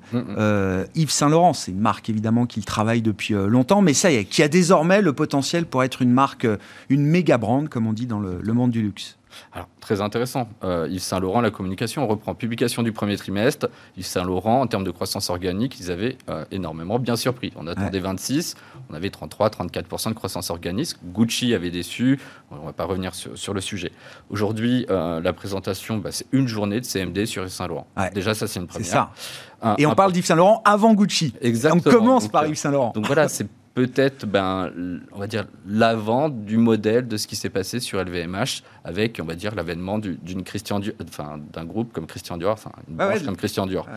Yves 0.94 1.10
Saint 1.10 1.28
Laurent, 1.28 1.52
c'est 1.52 1.70
une 1.70 1.80
marque 1.80 2.10
évidemment 2.10 2.46
qu'il 2.46 2.64
travaille 2.64 3.02
depuis 3.02 3.34
longtemps, 3.34 3.82
mais 3.82 3.94
ça 3.94 4.10
y 4.10 4.16
est, 4.16 4.24
qui 4.24 4.42
a 4.42 4.48
désormais 4.48 5.02
le 5.02 5.12
potentiel 5.12 5.66
pour 5.66 5.84
être 5.84 6.02
une 6.02 6.12
marque, 6.12 6.46
une 6.88 7.04
méga 7.04 7.38
brand, 7.38 7.68
comme 7.68 7.86
on 7.86 7.92
dit 7.92 8.06
dans 8.06 8.20
le, 8.20 8.40
le 8.42 8.52
monde 8.52 8.70
du 8.70 8.79
luxe. 8.80 9.16
Alors, 9.52 9.68
très 9.80 10.00
intéressant. 10.00 10.48
Euh, 10.64 10.88
Yves 10.90 11.02
Saint-Laurent, 11.02 11.40
la 11.40 11.50
communication, 11.50 12.04
on 12.04 12.06
reprend 12.06 12.34
publication 12.34 12.82
du 12.82 12.92
premier 12.92 13.16
trimestre. 13.16 13.68
Yves 13.96 14.06
Saint-Laurent, 14.06 14.60
en 14.60 14.66
termes 14.66 14.84
de 14.84 14.90
croissance 14.90 15.30
organique, 15.30 15.78
ils 15.80 15.90
avaient 15.90 16.16
euh, 16.28 16.44
énormément 16.50 16.98
bien 16.98 17.16
surpris. 17.16 17.52
On 17.56 17.66
attendait 17.66 18.00
26, 18.00 18.56
on 18.90 18.94
avait 18.94 19.08
33-34% 19.08 20.08
de 20.08 20.14
croissance 20.14 20.50
organique. 20.50 20.94
Gucci 21.04 21.54
avait 21.54 21.70
déçu. 21.70 22.20
On 22.50 22.56
ne 22.56 22.64
va 22.66 22.72
pas 22.72 22.84
revenir 22.84 23.14
sur, 23.14 23.54
le 23.54 23.60
sujet. 23.60 23.92
Aujourd'hui, 24.30 24.86
euh, 24.90 25.20
la 25.20 25.32
présentation, 25.32 25.98
bah, 25.98 26.10
c'est 26.12 26.26
une 26.32 26.46
journée 26.46 26.80
de 26.80 26.84
CMD 26.84 27.26
sur 27.26 27.42
Yves 27.42 27.50
Saint-Laurent. 27.50 27.86
Déjà, 28.14 28.34
ça, 28.34 28.46
c'est 28.46 28.60
une 28.60 28.66
première. 28.66 28.86
C'est 28.86 28.92
ça. 28.92 29.10
Et 29.78 29.86
on 29.86 29.94
parle 29.94 30.12
d'Yves 30.12 30.24
Saint-Laurent 30.24 30.62
avant 30.64 30.94
Gucci. 30.94 31.34
Exactement. 31.40 31.94
On 31.94 31.98
commence 31.98 32.28
par 32.28 32.46
Yves 32.46 32.56
Saint-Laurent. 32.56 32.92
Donc 32.94 33.06
voilà, 33.06 33.28
c'est 33.28 33.46
peut-être, 33.86 34.26
ben, 34.26 34.70
on 35.12 35.18
va 35.18 35.26
dire, 35.26 35.46
l'avant 35.66 36.28
du 36.28 36.58
modèle 36.58 37.08
de 37.08 37.16
ce 37.16 37.26
qui 37.26 37.36
s'est 37.36 37.50
passé 37.50 37.80
sur 37.80 38.02
LVMH 38.02 38.62
avec, 38.84 39.18
on 39.22 39.24
va 39.24 39.34
dire, 39.34 39.54
l'avènement 39.54 39.98
d'une 39.98 40.42
Christian 40.42 40.80
enfin, 41.02 41.40
d'un 41.52 41.64
groupe 41.64 41.92
comme 41.92 42.06
Christian 42.06 42.36
Dior, 42.36 42.52
enfin, 42.52 42.72
une 42.88 42.96
branche 42.96 43.24
comme 43.24 43.36
Christian 43.36 43.66
Dior. 43.66 43.88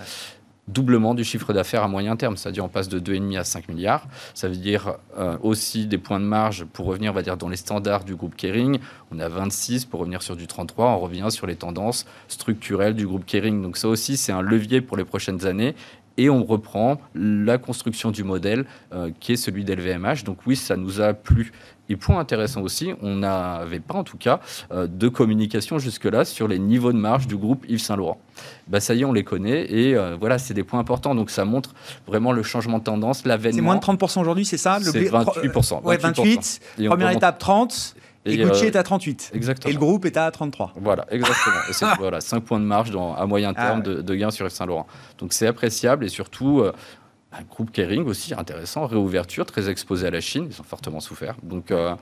Doublement 0.69 1.13
du 1.13 1.26
chiffre 1.26 1.52
d'affaires 1.52 1.84
à 1.84 1.89
moyen 1.89 2.15
terme, 2.15 2.38
c'est-à-dire 2.38 2.63
on 2.63 2.69
passe 2.69 2.88
de 2.88 2.98
2,5 2.98 3.38
à 3.38 3.43
5 3.43 3.67
milliards. 3.67 4.08
Ça 4.34 4.48
veut 4.48 4.56
dire 4.56 4.96
euh, 5.17 5.38
aussi 5.41 5.88
des 5.88 5.98
points 5.98 6.22
de 6.22 6.26
marge 6.26 6.63
pour 6.63 6.86
revenir, 6.86 7.12
on 7.12 7.15
va 7.15 7.22
dire, 7.22 7.36
dans 7.36 7.50
les 7.50 7.58
standards 7.58 8.06
du 8.06 8.15
groupe 8.15 8.38
Kering. 8.38 8.80
On 9.12 9.19
a 9.19 9.28
26 9.28 9.84
pour 9.84 10.00
revenir 10.00 10.22
sur 10.22 10.38
du 10.38 10.48
33. 10.48 10.88
On 10.91 11.00
revient 11.00 11.28
sur 11.32 11.48
les 11.48 11.58
tendances 11.58 12.06
structurelles 12.30 12.96
du 12.96 13.06
groupe 13.06 13.26
Kering. 13.26 13.62
Donc 13.62 13.76
ça 13.76 13.89
aussi, 13.89 14.15
c'est 14.15 14.32
un 14.32 14.41
levier 14.41 14.80
pour 14.80 14.96
les 14.96 15.04
prochaines 15.04 15.46
années 15.46 15.76
et 16.17 16.30
on 16.30 16.43
reprend 16.43 16.99
la 17.15 17.58
construction 17.58 18.12
du 18.12 18.23
modèle 18.23 18.65
euh, 18.93 19.12
qui 19.19 19.34
est 19.34 19.38
celui 19.38 19.63
d'LVMH. 19.63 20.23
Donc 20.26 20.39
oui, 20.45 20.56
ça 20.56 20.76
nous 20.76 21.02
a 21.02 21.13
plu. 21.13 21.52
Et 21.89 21.97
point 21.97 22.17
intéressant 22.17 22.62
aussi, 22.62 22.93
on 23.02 23.15
n'avait 23.15 23.82
pas 23.82 23.95
en 23.95 24.04
tout 24.04 24.17
cas 24.17 24.39
euh, 24.71 24.88
de 24.88 25.10
communication 25.10 25.80
jusque-là 25.80 26.23
sur 26.23 26.47
les 26.47 26.58
niveaux 26.58 26.93
de 26.93 26.97
marge 26.97 27.28
du 27.28 27.36
groupe 27.36 27.65
Yves 27.67 27.82
Saint 27.82 27.97
Laurent. 27.97 28.19
Bah, 28.67 28.80
ça 28.80 28.93
y 28.93 29.02
est, 29.02 29.06
on 29.06 29.12
les 29.12 29.23
connaît 29.23 29.69
et 29.69 29.95
euh, 29.95 30.15
voilà, 30.17 30.38
c'est 30.38 30.54
des 30.54 30.63
points 30.63 30.80
importants. 30.80 31.13
Donc 31.13 31.30
ça 31.30 31.43
montre 31.43 31.73
vraiment 32.08 32.32
le 32.32 32.41
changement 32.41 32.80
de 32.80 32.84
tendance, 32.84 33.26
l'avènement. 33.26 33.56
C'est 33.56 33.62
moins 33.62 33.76
de 33.76 33.82
30% 33.82 34.21
aujourd'hui, 34.21 34.45
c'est 34.45 34.58
ça? 34.58 34.80
C'est 34.82 34.91
28%. 34.91 35.84
Ouais, 35.84 35.97
28. 35.97 36.62
Première 36.88 37.10
étape 37.10 37.38
30. 37.38 37.95
Et, 38.26 38.38
Gucci 38.38 38.66
euh, 38.66 38.68
est 38.68 38.76
à 38.76 38.84
38. 38.84 39.32
Exactement. 39.34 39.70
Et 39.70 39.74
le 39.74 39.80
groupe 39.80 40.06
est 40.06 40.16
à 40.16 40.30
33. 40.32 40.74
Voilà, 40.78 41.06
exactement. 41.10 41.56
et 41.70 41.74
c'est 41.74 41.86
voilà, 41.98 42.22
5 42.22 42.42
points 42.42 42.60
de 42.60 42.66
marge 42.66 42.92
dans, 42.92 43.16
à 43.16 43.26
moyen 43.26 43.54
terme 43.54 43.82
ah 43.84 43.88
de, 43.88 44.02
de, 44.02 44.16
gain 44.16 44.32
sur 44.32 44.50
Saint-Laurent. 44.50 44.88
Donc 45.18 45.34
c'est 45.34 45.48
appréciable 45.48 46.06
et 46.06 46.10
surtout, 46.10 46.62
euh, 46.62 46.72
un 47.34 47.44
groupe 47.44 47.72
Kering 47.72 48.06
aussi 48.06 48.34
intéressant, 48.34 48.86
réouverture, 48.86 49.46
très 49.46 49.70
exposé 49.70 50.08
à 50.08 50.12
la 50.12 50.22
Chine, 50.22 50.48
ils 50.50 50.62
ont 50.62 50.64
fortement 50.64 51.00
souffert. 51.00 51.36
Donc 51.44 51.72
euh, 51.72 51.96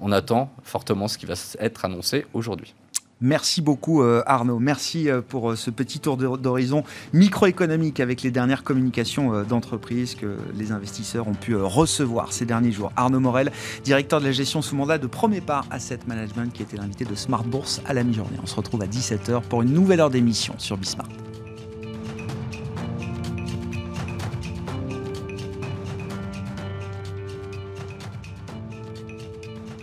on 0.00 0.12
attend 0.12 0.50
fortement 0.62 1.08
ce 1.08 1.18
qui 1.18 1.26
va 1.26 1.34
être 1.58 1.84
annoncé 1.84 2.26
aujourd'hui. 2.32 2.74
Merci 3.22 3.62
beaucoup 3.62 4.02
euh, 4.02 4.22
Arnaud. 4.26 4.58
Merci 4.58 5.08
euh, 5.08 5.22
pour 5.26 5.50
euh, 5.50 5.56
ce 5.56 5.70
petit 5.70 6.00
tour 6.00 6.18
d'horizon 6.18 6.84
microéconomique 7.14 7.98
avec 7.98 8.22
les 8.22 8.30
dernières 8.30 8.62
communications 8.62 9.42
d'entreprise 9.42 10.14
que 10.14 10.36
les 10.54 10.70
investisseurs 10.70 11.26
ont 11.26 11.34
pu 11.34 11.56
recevoir 11.56 12.32
ces 12.32 12.44
derniers 12.44 12.72
jours. 12.72 12.92
Arnaud 12.94 13.20
Morel, 13.20 13.52
directeur 13.84 14.20
de 14.20 14.26
la 14.26 14.32
gestion 14.32 14.60
sous 14.60 14.76
mandat 14.76 14.98
de 14.98 15.06
Premier 15.06 15.40
Part 15.40 15.64
Asset 15.70 16.00
Management, 16.06 16.52
qui 16.52 16.62
était 16.62 16.76
l'invité 16.76 17.04
de 17.06 17.14
Smart 17.14 17.44
Bourse 17.44 17.80
à 17.86 17.94
la 17.94 18.04
mi-journée. 18.04 18.36
On 18.42 18.46
se 18.46 18.54
retrouve 18.54 18.82
à 18.82 18.86
17h 18.86 19.40
pour 19.42 19.62
une 19.62 19.72
nouvelle 19.72 20.00
heure 20.00 20.10
d'émission 20.10 20.54
sur 20.58 20.76
Bismart. 20.76 21.08